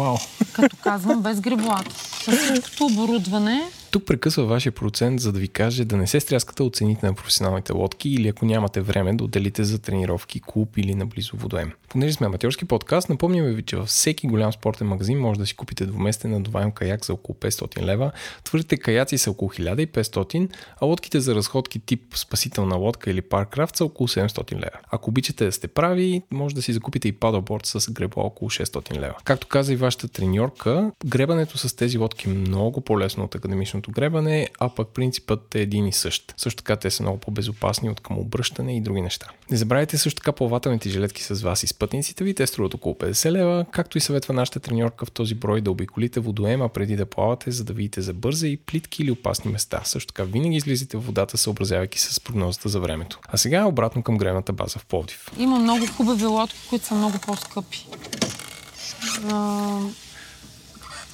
Вау! 0.01 0.17
Като 0.53 0.75
казвам, 0.83 1.21
без 1.21 1.41
греблата. 1.41 1.95
С 1.95 2.31
всичкото 2.31 2.85
оборудване 2.85 3.63
тук 3.91 4.05
прекъсва 4.05 4.45
вашия 4.45 4.71
процент, 4.71 5.19
за 5.19 5.31
да 5.31 5.39
ви 5.39 5.47
каже 5.47 5.85
да 5.85 5.97
не 5.97 6.07
се 6.07 6.19
стряскате 6.19 6.63
от 6.63 6.75
цените 6.75 7.05
на 7.05 7.13
професионалните 7.13 7.73
лодки 7.73 8.09
или 8.09 8.27
ако 8.27 8.45
нямате 8.45 8.81
време 8.81 9.13
да 9.13 9.23
отделите 9.23 9.63
за 9.63 9.79
тренировки, 9.79 10.41
клуб 10.41 10.77
или 10.77 10.95
наблизо 10.95 11.37
водоем. 11.37 11.71
Понеже 11.97 12.13
сме 12.13 12.27
аматьорски 12.27 12.65
подкаст, 12.65 13.09
напомняме 13.09 13.53
ви, 13.53 13.63
че 13.63 13.75
във 13.75 13.87
всеки 13.87 14.27
голям 14.27 14.53
спортен 14.53 14.87
магазин 14.87 15.19
може 15.19 15.39
да 15.39 15.45
си 15.45 15.55
купите 15.55 15.85
двуместен 15.85 16.31
надуваем 16.31 16.71
каяк 16.71 17.05
за 17.05 17.13
около 17.13 17.35
500 17.35 17.81
лева, 17.81 18.11
твърдите 18.43 18.77
каяци 18.77 19.17
са 19.17 19.31
около 19.31 19.51
1500, 19.51 20.49
а 20.81 20.85
лодките 20.85 21.19
за 21.19 21.35
разходки 21.35 21.79
тип 21.79 22.01
спасителна 22.15 22.75
лодка 22.75 23.11
или 23.11 23.21
паркрафт 23.21 23.75
са 23.75 23.85
около 23.85 24.07
700 24.07 24.53
лева. 24.53 24.79
Ако 24.91 25.09
обичате 25.09 25.45
да 25.45 25.51
сте 25.51 25.67
прави, 25.67 26.21
може 26.31 26.55
да 26.55 26.61
си 26.61 26.73
закупите 26.73 27.07
и 27.07 27.11
падълборд 27.11 27.65
с 27.65 27.91
греба 27.91 28.21
около 28.21 28.49
600 28.49 28.95
лева. 28.95 29.15
Както 29.23 29.47
каза 29.47 29.73
и 29.73 29.75
вашата 29.75 30.07
треньорка, 30.07 30.91
гребането 31.05 31.57
с 31.57 31.75
тези 31.75 31.97
лодки 31.97 32.29
е 32.29 32.33
много 32.33 32.81
по-лесно 32.81 33.23
от 33.23 33.35
академичното 33.35 33.91
гребане, 33.91 34.49
а 34.59 34.69
пък 34.69 34.87
принципът 34.87 35.55
е 35.55 35.61
един 35.61 35.87
и 35.87 35.93
същ. 35.93 36.33
Също 36.37 36.63
така 36.63 36.75
те 36.75 36.91
са 36.91 37.03
много 37.03 37.17
по-безопасни 37.17 37.89
от 37.89 37.99
към 37.99 38.19
обръщане 38.19 38.77
и 38.77 38.81
други 38.81 39.01
неща. 39.01 39.27
Не 39.51 39.57
забравяйте 39.57 39.97
също 39.97 40.21
така 40.21 40.31
плавателните 40.31 40.89
жилетки 40.89 41.23
с 41.23 41.41
вас 41.41 41.63
пътниците 41.87 42.23
ви. 42.23 42.33
Те 42.33 42.47
струват 42.47 42.73
около 42.73 42.95
50 42.95 43.31
лева, 43.31 43.65
както 43.71 43.97
и 43.97 44.01
съветва 44.01 44.33
нашата 44.33 44.59
треньорка 44.59 45.05
в 45.05 45.11
този 45.11 45.35
брой 45.35 45.61
да 45.61 45.71
обиколите 45.71 46.19
водоема 46.19 46.69
преди 46.69 46.95
да 46.95 47.05
плавате, 47.05 47.51
за 47.51 47.63
да 47.63 47.73
видите 47.73 48.01
за 48.01 48.13
бърза 48.13 48.47
и 48.47 48.57
плитки 48.57 49.03
или 49.03 49.11
опасни 49.11 49.51
места. 49.51 49.81
Също 49.83 50.13
така 50.13 50.23
винаги 50.23 50.55
излизате 50.55 50.97
в 50.97 51.01
водата, 51.01 51.37
съобразявайки 51.37 51.99
с 51.99 52.19
прогнозата 52.19 52.69
за 52.69 52.79
времето. 52.79 53.19
А 53.27 53.37
сега 53.37 53.65
обратно 53.65 54.03
към 54.03 54.17
гревната 54.17 54.53
база 54.53 54.79
в 54.79 54.85
Пловдив. 54.85 55.31
Има 55.37 55.59
много 55.59 55.85
хубави 55.85 56.25
лодки, 56.25 56.57
които 56.69 56.85
са 56.85 56.95
много 56.95 57.17
по-скъпи. 57.25 57.85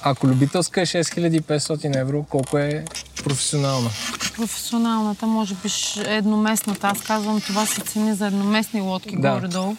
Ако 0.06 0.26
любителска 0.26 0.80
е 0.80 0.86
6500 0.86 2.00
евро, 2.00 2.24
колко 2.30 2.58
е 2.58 2.84
професионална? 3.24 3.90
професионалната, 4.36 5.26
може 5.26 5.54
би 5.54 5.68
едноместната. 5.96 6.86
Аз 6.88 7.00
казвам, 7.00 7.40
това 7.40 7.66
са 7.66 7.80
цени 7.80 8.14
за 8.14 8.26
едноместни 8.26 8.80
лодки 8.80 9.16
Да. 9.18 9.30
горе-долу. 9.34 9.76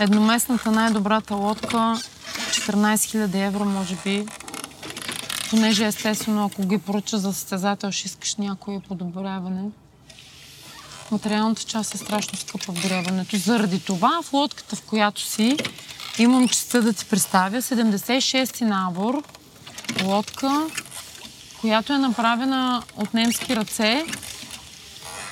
Едноместната, 0.00 0.70
най-добрата 0.70 1.34
лодка, 1.34 2.00
14 2.50 2.94
000 2.94 3.46
евро, 3.46 3.64
може 3.64 3.96
би. 4.04 4.26
Понеже 5.50 5.86
естествено, 5.86 6.44
ако 6.44 6.66
ги 6.66 6.78
поръча 6.78 7.18
за 7.18 7.32
състезател, 7.32 7.90
ще 7.90 8.06
искаш 8.06 8.36
някое 8.36 8.80
подобряване. 8.88 9.62
Материалната 11.10 11.62
част 11.62 11.94
е 11.94 11.98
страшно 11.98 12.38
скъпа 12.38 12.72
в 12.72 12.82
гребането. 12.88 13.36
Заради 13.36 13.80
това 13.80 14.20
в 14.22 14.32
лодката, 14.32 14.76
в 14.76 14.82
която 14.82 15.22
си, 15.22 15.56
имам 16.18 16.48
честа 16.48 16.82
да 16.82 16.92
ти 16.92 17.04
представя 17.04 17.62
76-ти 17.62 18.64
набор 18.64 19.22
лодка, 20.04 20.66
която 21.60 21.92
е 21.92 21.98
направена 21.98 22.82
от 22.96 23.14
немски 23.14 23.56
ръце 23.56 24.04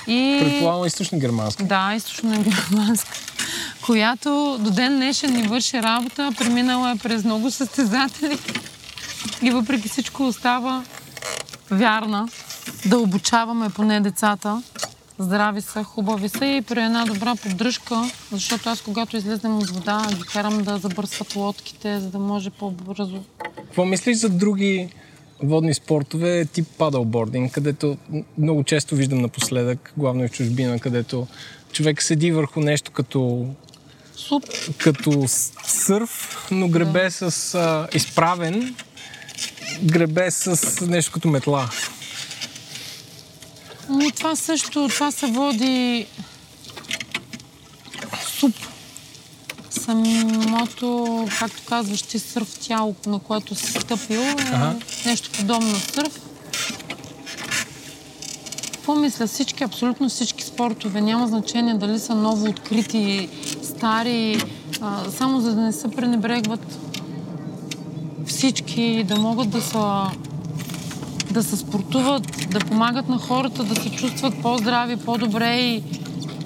и... 0.06 0.38
Предполагам 0.40 0.86
източно 0.86 1.18
германска. 1.18 1.64
Да, 1.64 1.92
източна 1.96 2.38
германска, 2.38 3.18
която 3.86 4.56
до 4.60 4.70
ден 4.70 4.96
днешен 4.96 5.32
ни 5.32 5.42
върши 5.42 5.82
работа, 5.82 6.32
преминала 6.38 6.90
е 6.90 6.96
през 6.96 7.24
много 7.24 7.50
състезатели 7.50 8.38
и 9.42 9.50
въпреки 9.50 9.88
всичко 9.88 10.26
остава 10.26 10.84
вярна 11.70 12.28
да 12.86 12.98
обучаваме 12.98 13.70
поне 13.70 14.00
децата. 14.00 14.62
Здрави 15.18 15.60
са, 15.60 15.84
хубави 15.84 16.28
са 16.28 16.46
и 16.46 16.62
при 16.62 16.82
една 16.82 17.04
добра 17.04 17.34
поддръжка, 17.34 18.10
защото 18.32 18.68
аз 18.68 18.80
когато 18.80 19.16
излезем 19.16 19.58
от 19.58 19.70
вода 19.70 20.06
ги 20.14 20.22
карам 20.22 20.62
да 20.62 20.78
забърсват 20.78 21.36
лодките, 21.36 22.00
за 22.00 22.10
да 22.10 22.18
може 22.18 22.50
по-бързо 22.50 23.20
Какво 23.74 23.84
мислиш 23.84 24.16
за 24.16 24.28
други 24.28 24.88
водни 25.42 25.74
спортове, 25.74 26.44
тип 26.44 26.66
падълбординг, 26.78 27.52
където 27.52 27.96
много 28.38 28.64
често 28.64 28.96
виждам 28.96 29.18
напоследък, 29.18 29.92
главно 29.96 30.24
и 30.24 30.28
в 30.28 30.32
чужбина, 30.32 30.78
където 30.78 31.26
човек 31.72 32.02
седи 32.02 32.30
върху 32.30 32.60
нещо 32.60 32.90
като, 32.92 33.46
суп. 34.16 34.44
като 34.78 35.24
сърф, 35.64 36.46
но 36.50 36.68
гребе 36.68 37.10
с 37.10 37.54
а, 37.54 37.88
изправен, 37.94 38.74
гребе 39.82 40.30
с 40.30 40.86
нещо 40.86 41.12
като 41.12 41.28
метла. 41.28 41.70
Ами 43.88 44.12
това 44.12 44.36
също, 44.36 44.88
това 44.88 45.10
се 45.10 45.26
води 45.26 46.06
Самото, 49.84 51.28
както 51.38 51.62
казваш, 51.68 52.02
ти 52.02 52.18
сърф 52.18 52.58
тяло, 52.58 52.94
на 53.06 53.18
което 53.18 53.54
си 53.54 53.66
стъпил, 53.66 54.20
е 54.20 54.36
Ага. 54.52 54.74
нещо 55.06 55.30
подобно 55.38 55.68
на 55.68 55.78
сърф. 55.78 56.20
Какво 58.72 58.94
мисля? 58.94 59.26
Всички, 59.26 59.64
абсолютно 59.64 60.08
всички 60.08 60.44
спортове, 60.44 61.00
няма 61.00 61.28
значение 61.28 61.74
дали 61.74 61.98
са 61.98 62.14
ново 62.14 62.48
открити, 62.48 63.28
стари, 63.62 64.42
а, 64.80 65.10
само 65.10 65.40
за 65.40 65.54
да 65.54 65.60
не 65.60 65.72
се 65.72 65.90
пренебрегват 65.90 66.78
всички, 68.26 69.04
да 69.08 69.16
могат 69.16 69.50
да 69.50 69.62
са 69.62 70.06
да 71.30 71.42
се 71.42 71.56
спортуват, 71.56 72.48
да 72.50 72.58
помагат 72.58 73.08
на 73.08 73.18
хората 73.18 73.64
да 73.64 73.74
се 73.74 73.90
чувстват 73.90 74.42
по-здрави, 74.42 74.96
по-добре 74.96 75.56
и 75.56 75.82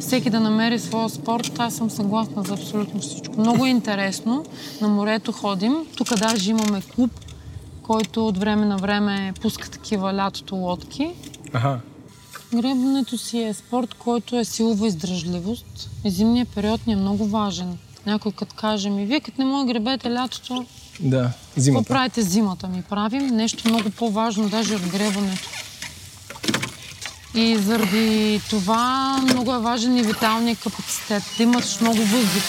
всеки 0.09 0.31
да 0.31 0.41
намери 0.41 0.79
своя 0.79 1.09
спорт. 1.09 1.53
Аз 1.59 1.75
съм 1.75 1.91
съгласна 1.91 2.43
за 2.43 2.55
абсолютно 2.55 3.01
всичко. 3.01 3.41
Много 3.41 3.67
е 3.67 3.71
интересно. 3.71 4.45
На 4.81 4.89
морето 4.89 5.33
ходим. 5.33 5.75
Тук 5.97 6.17
даже 6.17 6.51
имаме 6.51 6.83
клуб, 6.95 7.11
който 7.83 8.27
от 8.27 8.39
време 8.39 8.67
на 8.67 8.77
време 8.77 9.33
пуска 9.43 9.71
такива 9.71 10.15
лятото 10.15 10.55
лодки. 10.55 11.11
Ага. 11.53 11.81
Гребането 12.55 13.19
си 13.19 13.39
е 13.39 13.55
спорт, 13.55 13.95
който 13.95 14.37
е 14.39 14.45
силова 14.45 14.87
издръжливост. 14.87 15.91
И 16.05 16.11
зимният 16.11 16.49
период 16.49 16.87
ни 16.87 16.93
е 16.93 16.97
много 16.97 17.27
важен. 17.27 17.79
Някой 18.07 18.33
като 18.33 18.55
каже 18.55 18.91
ми, 18.91 19.07
вие 19.07 19.21
като 19.21 19.41
не 19.41 19.45
може 19.45 19.67
гребете 19.67 20.13
лятото, 20.13 20.65
Да, 21.01 21.23
какво 21.47 21.61
зимата. 21.61 21.89
правите 21.89 22.23
зимата? 22.23 22.69
Ми 22.69 22.83
правим 22.83 23.27
нещо 23.27 23.69
много 23.69 23.91
по-важно, 23.91 24.49
даже 24.49 24.75
от 24.75 24.83
гребането. 24.83 25.49
И 27.39 27.57
заради 27.59 28.41
това 28.51 29.19
много 29.23 29.55
е 29.55 29.59
важен 29.59 29.97
и 29.97 30.03
виталния 30.03 30.57
капацитет. 30.57 31.23
Да 31.37 31.43
имаш 31.43 31.81
много 31.81 31.97
въздух. 32.05 32.43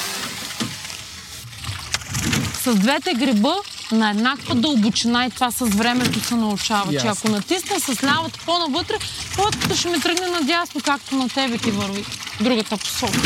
С 2.63 2.75
двете 2.75 3.13
гриба 3.13 3.55
на 3.91 4.09
еднаква 4.09 4.55
дълбочина 4.55 5.25
и 5.25 5.29
това 5.29 5.51
с 5.51 5.65
времето 5.65 6.19
се 6.19 6.35
научава, 6.35 6.91
че 6.91 7.05
Ясно. 7.05 7.11
ако 7.11 7.29
натисна 7.29 7.79
с 7.79 8.03
лявата 8.03 8.39
по-навътре, 8.45 8.95
лодката 9.39 9.77
ще 9.77 9.89
ми 9.89 10.01
тръгне 10.01 10.27
надясно, 10.27 10.81
както 10.81 11.15
на 11.15 11.29
тебе 11.29 11.57
ти 11.57 11.71
върви 11.71 12.05
другата 12.41 12.77
посока. 12.77 13.19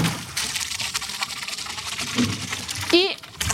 И 2.93 3.07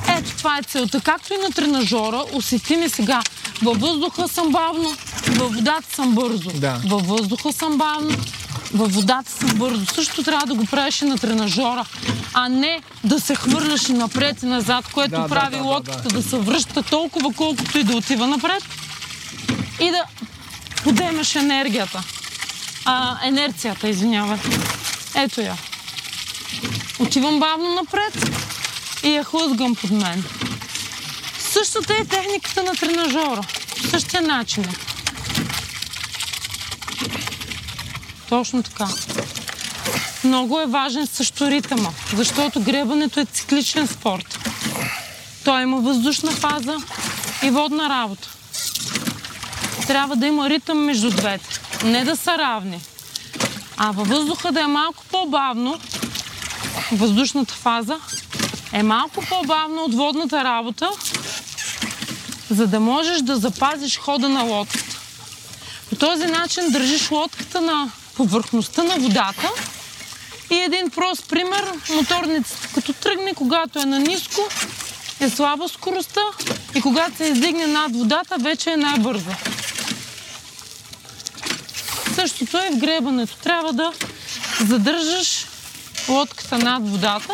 ето 0.07 0.37
това 0.37 0.57
е 0.57 0.63
целта. 0.63 1.01
Както 1.01 1.33
и 1.33 1.37
на 1.37 1.51
тренажора, 1.51 2.23
усети 2.33 2.75
ми 2.75 2.89
сега. 2.89 3.21
Във 3.61 3.79
въздуха 3.79 4.27
съм 4.27 4.51
бавно, 4.51 4.97
във 5.29 5.53
водата 5.53 5.95
съм 5.95 6.15
бързо. 6.15 6.49
Да. 6.53 6.81
Във 6.87 7.07
въздуха 7.07 7.53
съм 7.53 7.77
бавно, 7.77 8.17
във 8.73 8.93
водата 8.93 9.31
съм 9.31 9.49
бързо. 9.49 9.85
Също 9.85 10.23
трябва 10.23 10.45
да 10.45 10.53
го 10.53 10.65
правиш 10.65 11.01
и 11.01 11.05
на 11.05 11.17
тренажора, 11.17 11.85
а 12.33 12.49
не 12.49 12.81
да 13.03 13.19
се 13.19 13.35
хвърляш 13.35 13.89
и 13.89 13.93
напред 13.93 14.43
и 14.43 14.45
назад, 14.45 14.85
което 14.93 15.11
Да, 15.11 15.21
да, 15.21 15.27
прави 15.27 15.57
да, 15.57 15.57
да, 15.57 15.63
лодката 15.63 16.09
да, 16.09 16.23
се 16.23 16.37
връща 16.37 16.83
толкова, 16.83 17.33
колкото 17.33 17.77
и 17.77 17.83
да 17.83 17.97
отива 17.97 18.27
напред 18.27 18.63
и 19.79 19.91
да 19.91 20.03
подемаш 20.83 21.35
енергията. 21.35 22.03
А, 22.85 23.17
енерцията, 23.27 23.89
извинявай. 23.89 24.37
Ето 25.15 25.41
я. 25.41 25.55
Отивам 26.99 27.39
бавно 27.39 27.73
напред 27.73 28.29
и 29.03 29.09
я 29.09 29.23
хлъзгам 29.23 29.75
под 29.75 29.91
мен. 29.91 30.23
Същата 31.39 31.93
е 31.93 32.05
техниката 32.05 32.63
на 32.63 32.71
тренажора. 32.71 33.41
Същия 33.89 34.21
начин. 34.21 34.63
е. 34.63 34.88
Точно 38.29 38.63
така. 38.63 38.87
Много 40.23 40.59
е 40.59 40.65
важен 40.65 41.07
също 41.07 41.51
ритъма, 41.51 41.89
защото 42.15 42.61
гребането 42.61 43.19
е 43.19 43.25
цикличен 43.25 43.87
спорт. 43.87 44.39
Той 45.43 45.61
има 45.61 45.77
въздушна 45.79 46.31
фаза 46.31 46.77
и 47.43 47.49
водна 47.49 47.89
работа. 47.89 48.29
Трябва 49.87 50.15
да 50.15 50.25
има 50.25 50.49
ритъм 50.49 50.77
между 50.77 51.09
двете. 51.09 51.61
Не 51.83 52.03
да 52.05 52.15
са 52.15 52.37
равни. 52.37 52.81
А 53.77 53.91
във 53.91 54.07
въздуха 54.07 54.51
да 54.51 54.61
е 54.61 54.67
малко 54.67 55.03
по-бавно, 55.11 55.79
въздушната 56.91 57.53
фаза 57.53 57.99
е 58.73 58.83
малко 58.83 59.25
по-бавна 59.29 59.81
от 59.81 59.93
водната 59.93 60.43
работа, 60.43 60.89
за 62.49 62.67
да 62.67 62.79
можеш 62.79 63.21
да 63.21 63.37
запазиш 63.37 63.97
хода 63.97 64.29
на 64.29 64.43
лодката. 64.43 64.99
По 65.89 65.95
този 65.95 66.25
начин 66.25 66.71
държиш 66.71 67.11
лодката 67.11 67.61
на 67.61 67.91
повърхността 68.19 68.83
на 68.83 68.95
водата 68.95 69.49
и 70.49 70.55
един 70.55 70.89
прост 70.89 71.29
пример, 71.29 71.71
моторницата 71.95 72.67
като 72.73 72.93
тръгне, 72.93 73.33
когато 73.33 73.79
е 73.79 73.85
на 73.85 73.99
ниско, 73.99 74.41
е 75.19 75.29
слаба 75.29 75.69
скоростта 75.69 76.21
и 76.75 76.81
когато 76.81 77.17
се 77.17 77.23
издигне 77.23 77.67
над 77.67 77.95
водата, 77.95 78.37
вече 78.39 78.71
е 78.71 78.77
най-бърза. 78.77 79.35
Същото 82.15 82.57
е 82.57 82.69
в 82.73 82.77
гребането. 82.77 83.35
Трябва 83.43 83.73
да 83.73 83.93
задържаш 84.61 85.45
лодката 86.09 86.57
над 86.57 86.89
водата, 86.89 87.33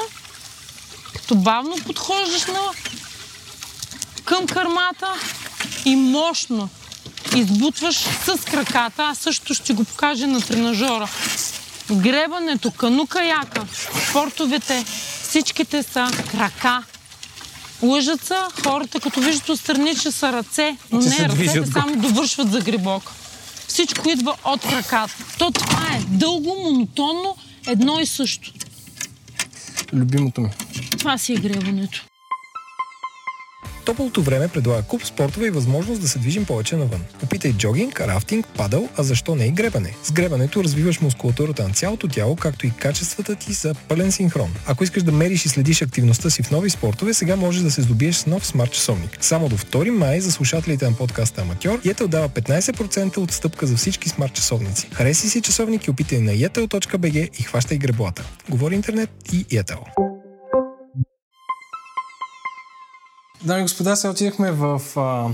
като 1.15 1.35
бавно 1.35 1.75
подхождаш 1.85 2.45
на... 2.45 2.59
към 4.25 4.47
кърмата 4.47 5.07
и 5.85 5.95
мощно 5.95 6.69
избутваш 7.35 7.95
с 7.97 8.45
краката. 8.45 9.03
Аз 9.03 9.17
също 9.17 9.53
ще 9.53 9.73
го 9.73 9.83
покажа 9.83 10.27
на 10.27 10.41
тренажора. 10.41 11.09
Гребането, 11.91 12.71
канука-яка, 12.71 13.65
спортовете, 14.09 14.85
всичките 15.23 15.83
са 15.83 16.07
крака. 16.31 16.83
Лъжат 17.81 18.23
са 18.23 18.47
хората, 18.63 18.99
като 18.99 19.19
виждат 19.19 19.49
отстрани, 19.49 19.95
че 19.95 20.11
са 20.11 20.33
ръце, 20.33 20.77
но 20.91 20.99
не, 20.99 21.09
се 21.11 21.23
ръцете 21.23 21.35
движат 21.35 21.73
само 21.73 21.95
довършват 21.95 22.51
за 22.51 22.61
грибока. 22.61 23.11
Всичко 23.67 24.09
идва 24.09 24.35
от 24.43 24.61
краката. 24.61 25.15
То 25.37 25.51
това 25.51 25.87
е 25.95 25.99
дълго, 26.07 26.55
монотонно, 26.63 27.35
едно 27.67 27.99
и 27.99 28.05
също. 28.05 28.51
Любимото 29.93 30.41
ми. 30.41 30.49
това 30.97 31.17
си 31.17 31.33
е 31.33 31.35
гребането. 31.35 32.05
Топлото 33.85 34.21
време 34.21 34.47
предлага 34.47 34.83
куп 34.83 35.05
спортове 35.05 35.47
и 35.47 35.49
възможност 35.49 36.01
да 36.01 36.07
се 36.07 36.19
движим 36.19 36.45
повече 36.45 36.75
навън. 36.75 37.01
Опитай 37.23 37.53
джогинг, 37.53 38.01
рафтинг, 38.01 38.47
падъл, 38.57 38.89
а 38.97 39.03
защо 39.03 39.35
не 39.35 39.45
и 39.45 39.51
гребане. 39.51 39.93
С 40.03 40.11
гребането 40.11 40.63
развиваш 40.63 41.01
мускулатурата 41.01 41.63
на 41.67 41.73
цялото 41.73 42.07
тяло, 42.07 42.35
както 42.35 42.67
и 42.67 42.71
качествата 42.71 43.35
ти 43.35 43.53
са 43.53 43.75
пълен 43.87 44.11
синхрон. 44.11 44.53
Ако 44.67 44.83
искаш 44.83 45.03
да 45.03 45.11
мериш 45.11 45.45
и 45.45 45.49
следиш 45.49 45.81
активността 45.81 46.29
си 46.29 46.43
в 46.43 46.51
нови 46.51 46.69
спортове, 46.69 47.13
сега 47.13 47.35
можеш 47.35 47.61
да 47.61 47.71
се 47.71 47.81
здобиеш 47.81 48.15
с 48.15 48.25
нов 48.25 48.45
смарт 48.45 48.71
часовник. 48.71 49.17
Само 49.21 49.49
до 49.49 49.57
2 49.57 49.89
май 49.89 50.21
за 50.21 50.31
слушателите 50.31 50.85
на 50.85 50.95
подкаста 50.95 51.41
Аматьор, 51.41 51.81
Yetel 51.81 52.07
дава 52.07 52.29
15% 52.29 53.17
отстъпка 53.17 53.67
за 53.67 53.75
всички 53.75 54.09
смарт 54.09 54.33
часовници. 54.33 54.87
Хареси 54.91 55.29
си 55.29 55.41
часовник 55.41 55.87
и 55.87 55.91
опитай 55.91 56.19
на 56.19 56.31
yetel.bg 56.31 57.39
и 57.39 57.43
хващай 57.43 57.77
греблата. 57.77 58.23
Говори 58.49 58.75
интернет 58.75 59.09
и 59.33 59.45
Yetel. 59.45 60.14
Дами 63.45 63.59
и 63.59 63.63
господа, 63.63 63.95
сега 63.95 64.11
отидахме 64.11 64.51
в... 64.51 64.81
А, 64.95 65.29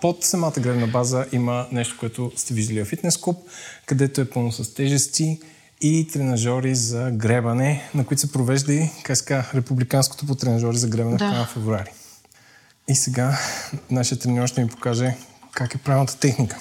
под 0.00 0.24
самата 0.24 0.52
гребна 0.60 0.86
база 0.86 1.26
има 1.32 1.66
нещо, 1.72 1.96
което 2.00 2.32
сте 2.36 2.54
виждали 2.54 2.84
в 2.84 2.88
фитнес 2.88 3.16
клуб, 3.16 3.38
където 3.86 4.20
е 4.20 4.30
пълно 4.30 4.52
с 4.52 4.74
тежести 4.74 5.40
и 5.80 6.08
тренажери 6.12 6.74
за 6.74 7.10
гребане, 7.10 7.90
на 7.94 8.06
които 8.06 8.20
се 8.20 8.32
провежда 8.32 8.72
и 8.72 8.90
КСК 9.02 9.30
републиканското 9.54 10.26
по 10.26 10.34
тренажери 10.34 10.76
за 10.76 10.88
гребане 10.88 11.16
да. 11.16 11.26
в 11.26 11.30
края 11.30 11.46
февруари. 11.46 11.90
И 12.88 12.94
сега 12.94 13.38
нашия 13.90 14.18
треньор 14.18 14.46
ще 14.46 14.62
ми 14.62 14.68
покаже 14.68 15.16
как 15.52 15.74
е 15.74 15.78
правилната 15.78 16.16
техника. 16.16 16.58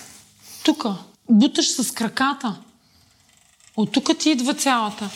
Тук. 0.64 0.86
Буташ 1.30 1.72
с 1.72 1.92
краката. 1.92 2.60
От 3.78 3.92
тук 3.92 4.18
ти 4.20 4.30
идва 4.30 4.54
цялата. 4.54 5.10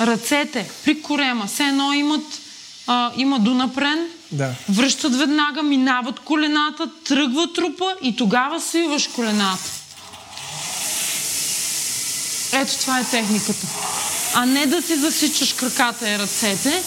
Ръцете 0.00 0.70
при 0.84 1.02
корема. 1.02 1.46
Все 1.46 1.64
едно 1.64 1.92
имат 1.92 2.41
а, 2.86 3.10
има 3.16 3.38
дунапрен, 3.38 4.06
да. 4.32 4.54
връщат 4.68 5.16
веднага, 5.16 5.62
минават 5.62 6.20
колената, 6.20 6.88
тръгва 7.04 7.52
трупа 7.52 7.94
и 8.02 8.16
тогава 8.16 8.60
свиваш 8.60 9.06
колената. 9.06 9.70
Ето 12.52 12.78
това 12.78 13.00
е 13.00 13.04
техниката. 13.04 13.66
А 14.34 14.46
не 14.46 14.66
да 14.66 14.82
си 14.82 14.96
засичаш 14.96 15.52
краката 15.52 16.10
и 16.10 16.18
ръцете, 16.18 16.82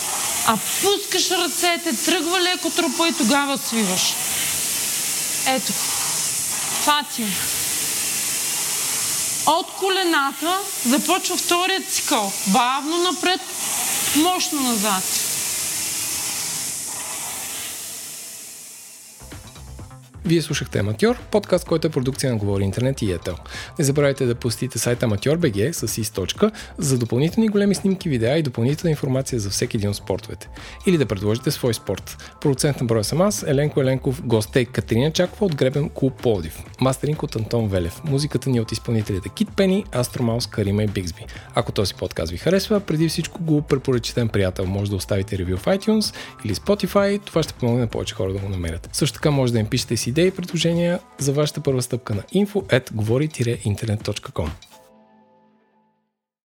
а 0.47 0.57
пускаш 0.81 1.31
ръцете, 1.31 2.05
тръгва 2.05 2.41
леко 2.41 2.69
трупа 2.69 3.07
и 3.07 3.13
тогава 3.13 3.57
свиваш. 3.57 4.13
Ето. 5.47 5.73
Ти 7.15 7.23
е. 7.23 7.27
От 9.45 9.67
колената 9.71 10.57
започва 10.85 11.37
вторият 11.37 11.89
цикъл. 11.89 12.31
Бавно 12.47 12.97
напред, 12.97 13.41
мощно 14.15 14.61
назад. 14.61 15.03
Вие 20.27 20.41
слушахте 20.41 20.79
Аматьор, 20.79 21.17
подкаст, 21.31 21.65
който 21.65 21.87
е 21.87 21.89
продукция 21.89 22.31
на 22.31 22.37
Говори 22.37 22.63
Интернет 22.63 23.01
и 23.01 23.11
Етел. 23.11 23.35
Не 23.79 23.85
забравяйте 23.85 24.25
да 24.25 24.35
посетите 24.35 24.79
сайта 24.79 25.07
Amateur.bg 25.07 25.71
с 25.71 25.97
източка 25.97 26.51
за 26.77 26.97
допълнителни 26.97 27.47
големи 27.47 27.75
снимки, 27.75 28.09
видеа 28.09 28.37
и 28.37 28.43
допълнителна 28.43 28.89
информация 28.89 29.39
за 29.39 29.49
всеки 29.49 29.77
един 29.77 29.89
от 29.89 29.95
спортовете. 29.95 30.49
Или 30.87 30.97
да 30.97 31.05
предложите 31.05 31.51
свой 31.51 31.73
спорт. 31.73 32.33
Продуцент 32.41 32.81
на 32.81 32.85
броя 32.85 33.03
съм 33.03 33.21
аз, 33.21 33.43
Еленко 33.47 33.81
Еленков, 33.81 34.21
гост 34.25 34.55
е 34.55 34.65
Катерина 34.65 35.11
Чакова 35.11 35.45
от 35.45 35.55
Гребен 35.55 35.89
Клуб 35.89 36.13
Плодив. 36.21 36.63
Мастеринг 36.81 37.23
от 37.23 37.35
Антон 37.35 37.67
Велев. 37.67 38.01
Музиката 38.03 38.49
ни 38.49 38.57
е 38.57 38.61
от 38.61 38.71
изпълнителите 38.71 39.29
Кит 39.29 39.49
Пени, 39.55 39.85
Астромаус, 39.95 40.47
Карима 40.47 40.83
и 40.83 40.87
Бигсби. 40.87 41.25
Ако 41.55 41.71
този 41.71 41.93
подкаст 41.93 42.31
ви 42.31 42.37
харесва, 42.37 42.79
преди 42.79 43.09
всичко 43.09 43.43
го 43.43 43.61
препоръчите 43.61 44.23
на 44.23 44.27
приятел. 44.27 44.65
Може 44.65 44.89
да 44.89 44.95
оставите 44.97 45.37
ревю 45.37 45.57
в 45.57 45.65
iTunes 45.65 46.15
или 46.45 46.55
Spotify. 46.55 47.25
Това 47.25 47.43
ще 47.43 47.53
помогне 47.53 47.81
на 47.81 47.87
повече 47.87 48.15
хора 48.15 48.33
да 48.33 48.39
го 48.39 48.49
намерят. 48.49 48.89
Също 48.93 49.13
така 49.13 49.31
може 49.31 49.53
да 49.53 49.59
им 49.59 49.65
пишете 49.65 49.97
си 49.97 50.14
идеи 50.15 50.27
и 50.27 50.31
предложения 50.31 50.99
за 51.17 51.33
вашата 51.33 51.61
първа 51.61 51.81
стъпка 51.81 52.15
на 52.15 52.21
info 52.21 52.79
at 52.79 52.93
говори-интернет.com. 52.93 54.49